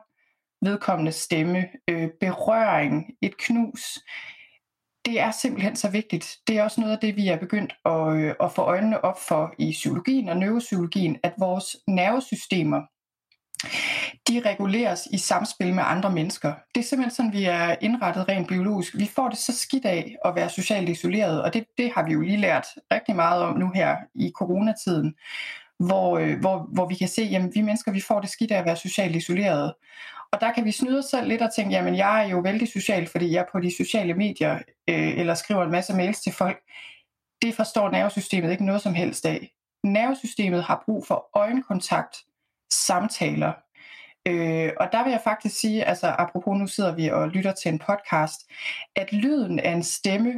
[0.62, 4.00] vedkommende stemme, øh, berøring, et knus.
[5.06, 6.38] Det er simpelthen så vigtigt.
[6.48, 9.20] Det er også noget af det, vi er begyndt at, øh, at få øjnene op
[9.28, 12.82] for i psykologien og neuropsykologien, at vores nervesystemer,
[14.28, 16.54] de reguleres i samspil med andre mennesker.
[16.76, 18.98] Det er simpelthen sådan, vi er indrettet rent biologisk.
[18.98, 22.14] Vi får det så skidt af at være socialt isoleret, og det, det har vi
[22.14, 25.16] jo lige lært rigtig meget om nu her i coronatiden,
[25.80, 28.60] hvor, øh, hvor, hvor vi kan se, at vi mennesker vi får det skidt af
[28.60, 29.74] at være socialt isoleret.
[30.38, 32.68] Og der kan vi snyde os selv lidt og tænke, jamen jeg er jo vældig
[32.68, 36.34] social, fordi jeg er på de sociale medier, øh, eller skriver en masse mails til
[36.34, 36.60] folk.
[37.42, 39.52] Det forstår nervesystemet ikke noget som helst af.
[39.84, 42.18] Nervesystemet har brug for øjenkontakt,
[42.74, 43.54] samtaler.
[44.28, 47.70] Øh, og der vil jeg faktisk sige, altså apropos nu sidder vi og lytter til
[47.70, 48.42] en podcast,
[48.96, 50.34] at lyden af en stemme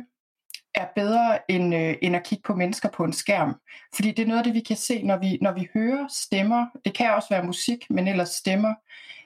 [0.76, 3.56] er bedre end, øh, end at kigge på mennesker på en skærm.
[3.96, 6.66] Fordi det er noget af det, vi kan se, når vi, når vi hører stemmer.
[6.86, 8.74] Det kan også være musik, men ellers stemmer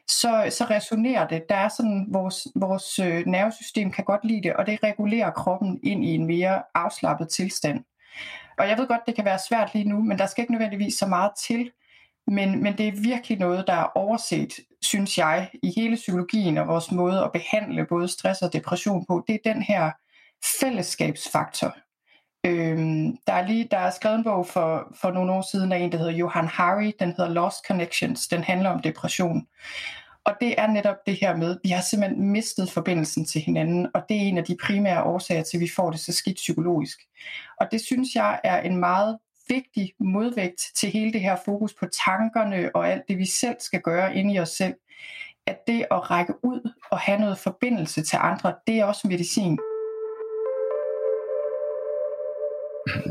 [0.08, 1.44] så, så resonerer det.
[1.50, 5.80] Der er sådan, vores, vores øh, nervesystem kan godt lide det, og det regulerer kroppen
[5.84, 7.84] ind i en mere afslappet tilstand.
[8.58, 10.94] Og jeg ved godt, det kan være svært lige nu, men der skal ikke nødvendigvis
[10.94, 11.72] så meget til.
[12.28, 16.68] Men, men det er virkelig noget, der er overset, synes jeg, i hele psykologien og
[16.68, 19.24] vores måde at behandle både stress og depression på.
[19.28, 19.92] Det er den her
[20.62, 21.78] fællesskabsfaktor.
[22.46, 25.78] Øhm, der, er lige, der er skrevet en bog for, for nogle år siden af
[25.78, 26.92] en, der hedder Johan Hari.
[27.00, 28.28] Den hedder Lost Connections.
[28.28, 29.48] Den handler om depression.
[30.26, 34.02] Og det er netop det her med, vi har simpelthen mistet forbindelsen til hinanden, og
[34.10, 37.00] det er en af de primære årsager til, at vi får det så skidt psykologisk.
[37.60, 39.18] Og det synes jeg er en meget
[39.50, 43.82] vigtig modvægt til hele det her fokus på tankerne og alt det, vi selv skal
[43.82, 44.74] gøre inde i os selv.
[45.48, 49.60] At det at række ud og have noget forbindelse til andre, det er også medicin.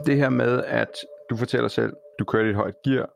[0.06, 0.90] Det her med, at
[1.30, 3.10] du fortæller selv, du kørte i et højt gear,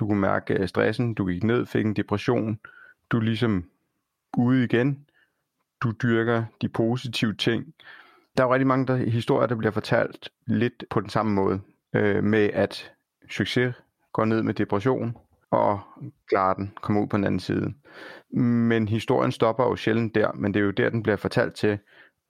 [0.00, 2.58] du kunne mærke øh, stressen, du gik ned, fik en depression,
[3.10, 3.70] du er ligesom
[4.36, 5.06] ude igen,
[5.82, 7.74] du dyrker de positive ting.
[8.36, 11.60] Der er jo rigtig mange der, historier, der bliver fortalt lidt på den samme måde,
[11.94, 12.92] øh, med at
[13.30, 13.74] succes
[14.12, 15.16] går ned med depression,
[15.50, 15.80] og
[16.28, 17.74] klarer den, kommer ud på den anden side.
[18.40, 21.78] Men historien stopper jo sjældent der, men det er jo der, den bliver fortalt til,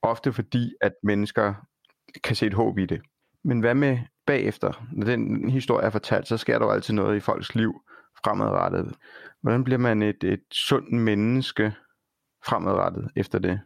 [0.03, 1.55] ofte fordi, at mennesker
[2.25, 3.01] kan se et håb i det.
[3.45, 4.87] Men hvad med bagefter?
[4.93, 7.83] Når den historie er fortalt, så sker der jo altid noget i folks liv
[8.25, 8.95] fremadrettet.
[9.43, 11.73] Hvordan bliver man et, et sundt menneske
[12.47, 13.61] fremadrettet efter det?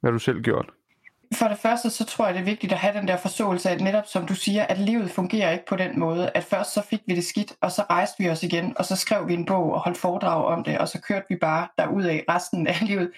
[0.00, 0.70] Hvad har du selv gjort?
[1.34, 3.80] For det første, så tror jeg, det er vigtigt at have den der forståelse af,
[3.80, 7.00] netop som du siger, at livet fungerer ikke på den måde, at først så fik
[7.06, 9.72] vi det skidt, og så rejste vi os igen, og så skrev vi en bog
[9.72, 13.10] og holdt foredrag om det, og så kørte vi bare derud af resten af livet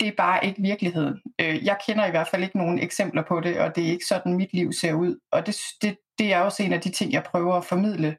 [0.00, 1.20] det er bare ikke virkeligheden.
[1.40, 4.06] Øh, jeg kender i hvert fald ikke nogen eksempler på det, og det er ikke
[4.06, 5.18] sådan, mit liv ser ud.
[5.32, 8.16] Og det, det, det er også en af de ting, jeg prøver at formidle,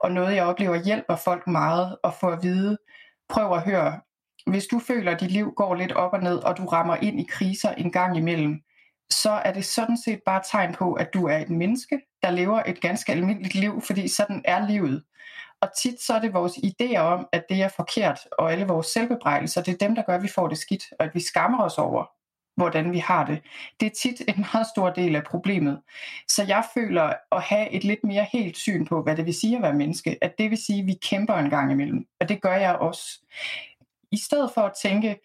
[0.00, 2.78] og noget, jeg oplever hjælper folk meget at få at vide.
[3.28, 4.00] Prøv at høre,
[4.46, 7.20] hvis du føler, at dit liv går lidt op og ned, og du rammer ind
[7.20, 8.60] i kriser en gang imellem,
[9.10, 12.30] så er det sådan set bare et tegn på, at du er et menneske, der
[12.30, 15.02] lever et ganske almindeligt liv, fordi sådan er livet.
[15.66, 18.86] Og tit så er det vores idéer om, at det er forkert, og alle vores
[18.86, 21.64] selvbebrejdelser, det er dem, der gør, at vi får det skidt, og at vi skammer
[21.64, 22.04] os over,
[22.56, 23.42] hvordan vi har det.
[23.80, 25.82] Det er tit en meget stor del af problemet.
[26.28, 29.56] Så jeg føler at have et lidt mere helt syn på, hvad det vil sige
[29.56, 32.42] at være menneske, at det vil sige, at vi kæmper en gang imellem, og det
[32.42, 33.26] gør jeg også.
[34.12, 35.16] I stedet for at tænke,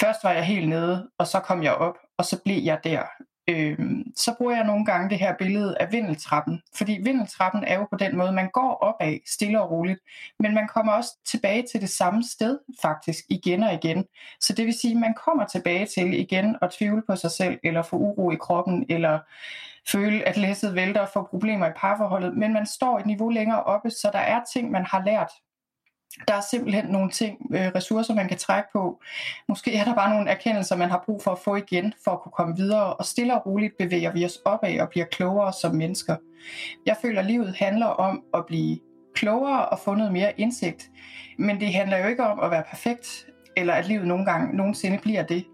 [0.00, 3.02] først var jeg helt nede, og så kom jeg op, og så blev jeg der
[3.48, 3.78] øh,
[4.16, 6.62] så bruger jeg nogle gange det her billede af vindeltrappen.
[6.74, 10.00] Fordi vindeltrappen er jo på den måde, man går opad stille og roligt,
[10.38, 14.04] men man kommer også tilbage til det samme sted faktisk igen og igen.
[14.40, 17.58] Så det vil sige, at man kommer tilbage til igen at tvivle på sig selv,
[17.64, 19.18] eller få uro i kroppen, eller
[19.88, 23.62] føle, at læsset vælter og få problemer i parforholdet, men man står et niveau længere
[23.62, 25.30] oppe, så der er ting, man har lært
[26.28, 29.00] der er simpelthen nogle ting, øh, ressourcer, man kan trække på.
[29.48, 32.20] Måske er der bare nogle erkendelser, man har brug for at få igen, for at
[32.20, 35.74] kunne komme videre, og stille og roligt bevæger vi os opad og bliver klogere som
[35.74, 36.16] mennesker.
[36.86, 38.78] Jeg føler, at livet handler om at blive
[39.14, 40.90] klogere og få noget mere indsigt,
[41.38, 44.98] men det handler jo ikke om at være perfekt, eller at livet nogle gange nogensinde
[44.98, 45.44] bliver det.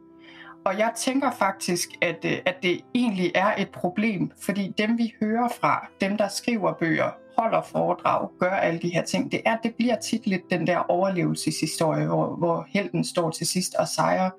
[0.65, 5.15] Og jeg tænker faktisk, at, øh, at det egentlig er et problem, fordi dem vi
[5.21, 9.57] hører fra, dem der skriver bøger, holder foredrag, gør alle de her ting, det er,
[9.63, 14.31] det bliver tit lidt den der overlevelseshistorie, hvor, hvor helten står til sidst og sejrer.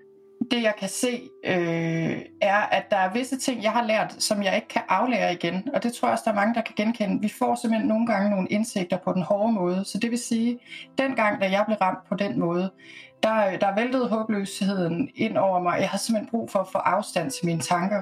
[0.52, 4.44] det jeg kan se, øh, er, at der er visse ting, jeg har lært, som
[4.44, 5.70] jeg ikke kan aflære igen.
[5.74, 7.22] Og det tror jeg også, der er mange, der kan genkende.
[7.22, 9.86] Vi får simpelthen nogle gange nogle indsigter på den hårde måde.
[9.86, 10.60] Så det vil sige,
[10.98, 12.72] den gang, da jeg blev ramt på den måde,
[13.24, 15.80] der, der væltede håbløsheden ind over mig.
[15.80, 18.02] Jeg har simpelthen brug for at få afstand til mine tanker.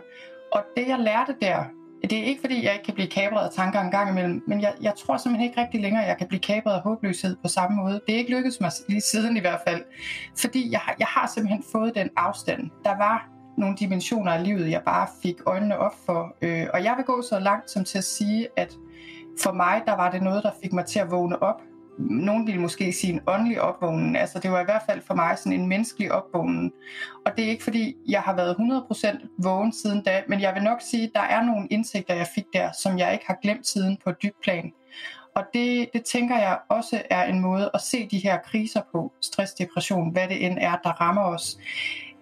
[0.52, 1.64] Og det jeg lærte der,
[2.10, 4.62] det er ikke fordi, jeg ikke kan blive kabret af tanker en gang imellem, men
[4.62, 7.48] jeg, jeg tror simpelthen ikke rigtig længere, at jeg kan blive kabret af håbløshed på
[7.48, 8.02] samme måde.
[8.08, 9.84] Det er ikke lykkedes mig lige siden i hvert fald,
[10.40, 12.70] fordi jeg, jeg har simpelthen fået den afstand.
[12.84, 16.36] Der var nogle dimensioner af livet, jeg bare fik øjnene op for.
[16.42, 18.74] Øh, og jeg vil gå så langt som til at sige, at
[19.42, 21.62] for mig, der var det noget, der fik mig til at vågne op
[21.98, 24.18] nogen vil måske sige en åndelig opvågning.
[24.18, 26.74] Altså det var i hvert fald for mig sådan en menneskelig opvågning.
[27.26, 30.64] Og det er ikke fordi, jeg har været 100% vågen siden da, men jeg vil
[30.64, 33.68] nok sige, at der er nogle indsigter, jeg fik der, som jeg ikke har glemt
[33.68, 34.74] siden på et dybt plan.
[35.36, 39.14] Og det, det tænker jeg også er en måde at se de her kriser på,
[39.22, 41.58] stress, depression, hvad det end er, der rammer os,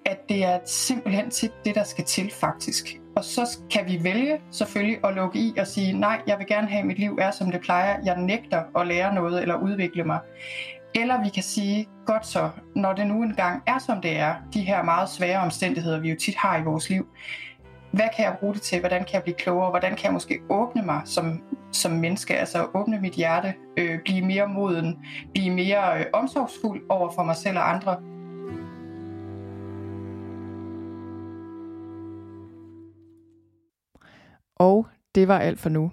[0.05, 3.02] at det er simpelthen til det, der skal til faktisk.
[3.15, 6.67] Og så kan vi vælge selvfølgelig at lukke i og sige, nej, jeg vil gerne
[6.67, 7.97] have, at mit liv er, som det plejer.
[8.05, 10.19] Jeg nægter at lære noget eller udvikle mig.
[10.95, 14.61] Eller vi kan sige, godt så, når det nu engang er, som det er, de
[14.61, 17.07] her meget svære omstændigheder, vi jo tit har i vores liv,
[17.91, 18.79] hvad kan jeg bruge det til?
[18.79, 19.69] Hvordan kan jeg blive klogere?
[19.69, 21.41] Hvordan kan jeg måske åbne mig som,
[21.71, 22.37] som menneske?
[22.37, 24.99] Altså åbne mit hjerte, øh, blive mere moden,
[25.33, 27.97] blive mere øh, omsorgsfuld over for mig selv og andre,
[34.55, 35.91] Og det var alt for nu.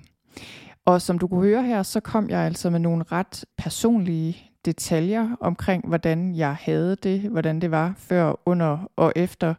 [0.84, 5.36] Og som du kunne høre her, så kom jeg altså med nogle ret personlige detaljer
[5.40, 9.54] omkring, hvordan jeg havde det, hvordan det var før, under og efter,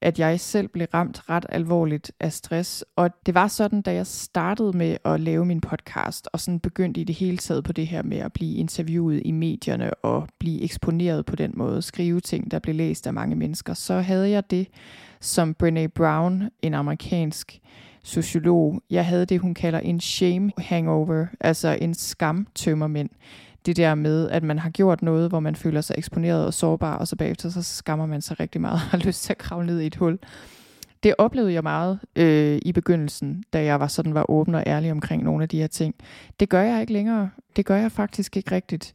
[0.00, 2.84] at jeg selv blev ramt ret alvorligt af stress.
[2.96, 7.00] Og det var sådan, da jeg startede med at lave min podcast, og sådan begyndte
[7.00, 10.62] i det hele taget på det her med at blive interviewet i medierne og blive
[10.62, 14.50] eksponeret på den måde, skrive ting, der blev læst af mange mennesker, så havde jeg
[14.50, 14.68] det,
[15.20, 17.60] som Brene Brown, en amerikansk
[18.06, 18.80] sociolog.
[18.90, 23.10] Jeg havde det, hun kalder en shame hangover, altså en skam tømmermænd.
[23.66, 26.96] Det der med, at man har gjort noget, hvor man føler sig eksponeret og sårbar,
[26.96, 29.66] og så bagefter så skammer man sig rigtig meget og har lyst til at kravle
[29.66, 30.18] ned i et hul.
[31.02, 34.90] Det oplevede jeg meget øh, i begyndelsen, da jeg var sådan var åben og ærlig
[34.90, 35.94] omkring nogle af de her ting.
[36.40, 37.30] Det gør jeg ikke længere.
[37.56, 38.94] Det gør jeg faktisk ikke rigtigt.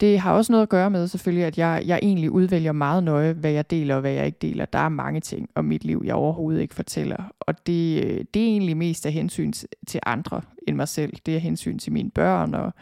[0.00, 3.32] Det har også noget at gøre med selvfølgelig, at jeg, jeg egentlig udvælger meget nøje,
[3.32, 4.64] hvad jeg deler og hvad jeg ikke deler.
[4.64, 7.32] Der er mange ting om mit liv, jeg overhovedet ikke fortæller.
[7.40, 9.52] Og det, øh, det er egentlig mest af hensyn
[9.86, 11.12] til andre end mig selv.
[11.26, 12.72] Det er hensyn til mine børn og,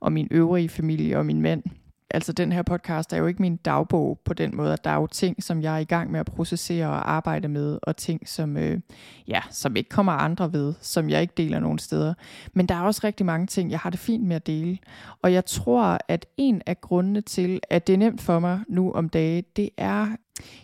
[0.00, 1.62] og min øvrige familie og min mand
[2.10, 4.94] altså den her podcast er jo ikke min dagbog på den måde, at der er
[4.94, 8.28] jo ting, som jeg er i gang med at processere og arbejde med, og ting,
[8.28, 8.80] som, øh,
[9.28, 12.14] ja, som ikke kommer andre ved, som jeg ikke deler nogen steder.
[12.52, 14.78] Men der er også rigtig mange ting, jeg har det fint med at dele.
[15.22, 18.92] Og jeg tror, at en af grundene til, at det er nemt for mig nu
[18.92, 20.06] om dage, det er,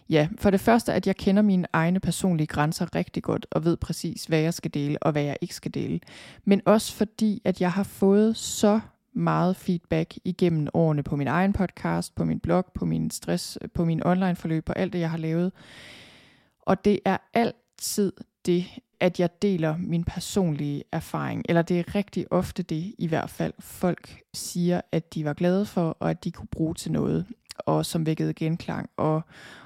[0.09, 3.76] ja, for det første, at jeg kender mine egne personlige grænser rigtig godt, og ved
[3.76, 6.01] præcis, hvad jeg skal dele, og hvad jeg ikke skal dele.
[6.45, 8.80] Men også fordi, at jeg har fået så
[9.15, 13.85] meget feedback igennem årene på min egen podcast, på min blog, på min stress, på
[13.85, 15.53] min online forløb, på alt det, jeg har lavet.
[16.61, 18.12] Og det er altid
[18.47, 18.65] det,
[19.01, 23.53] at jeg deler min personlige erfaring, eller det er rigtig ofte det i hvert fald,
[23.59, 27.27] folk siger, at de var glade for, og at de kunne bruge til noget,
[27.59, 28.91] og som vækkede genklang.
[28.97, 29.23] Og,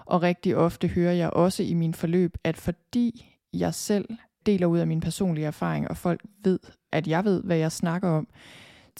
[0.07, 4.09] og rigtig ofte hører jeg også i min forløb, at fordi jeg selv
[4.47, 6.59] deler ud af min personlige erfaring, og folk ved,
[6.93, 8.29] at jeg ved, hvad jeg snakker om,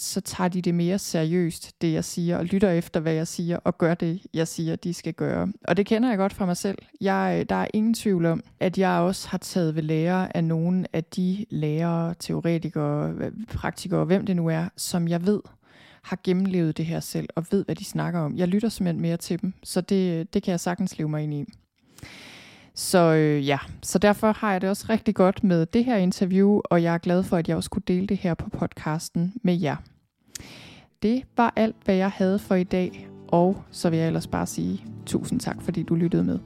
[0.01, 3.57] så tager de det mere seriøst, det jeg siger, og lytter efter, hvad jeg siger,
[3.57, 5.49] og gør det, jeg siger, de skal gøre.
[5.69, 6.79] Og det kender jeg godt fra mig selv.
[7.01, 10.45] Jeg, øh, der er ingen tvivl om, at jeg også har taget ved lære af
[10.45, 13.15] nogle af de lærere, teoretikere,
[13.49, 15.41] praktikere, hvem det nu er, som jeg ved
[16.03, 18.37] har gennemlevet det her selv, og ved, hvad de snakker om.
[18.37, 21.23] Jeg lytter simpelthen mere til dem, så det, øh, det kan jeg sagtens leve mig
[21.23, 21.45] ind i.
[22.79, 26.61] Så øh, ja, så derfor har jeg det også rigtig godt med det her interview,
[26.65, 29.55] og jeg er glad for, at jeg også kunne dele det her på podcasten med
[29.61, 29.77] jer.
[31.03, 34.47] Det var alt, hvad jeg havde for i dag, og så vil jeg ellers bare
[34.47, 36.39] sige tusind tak, fordi du lyttede med.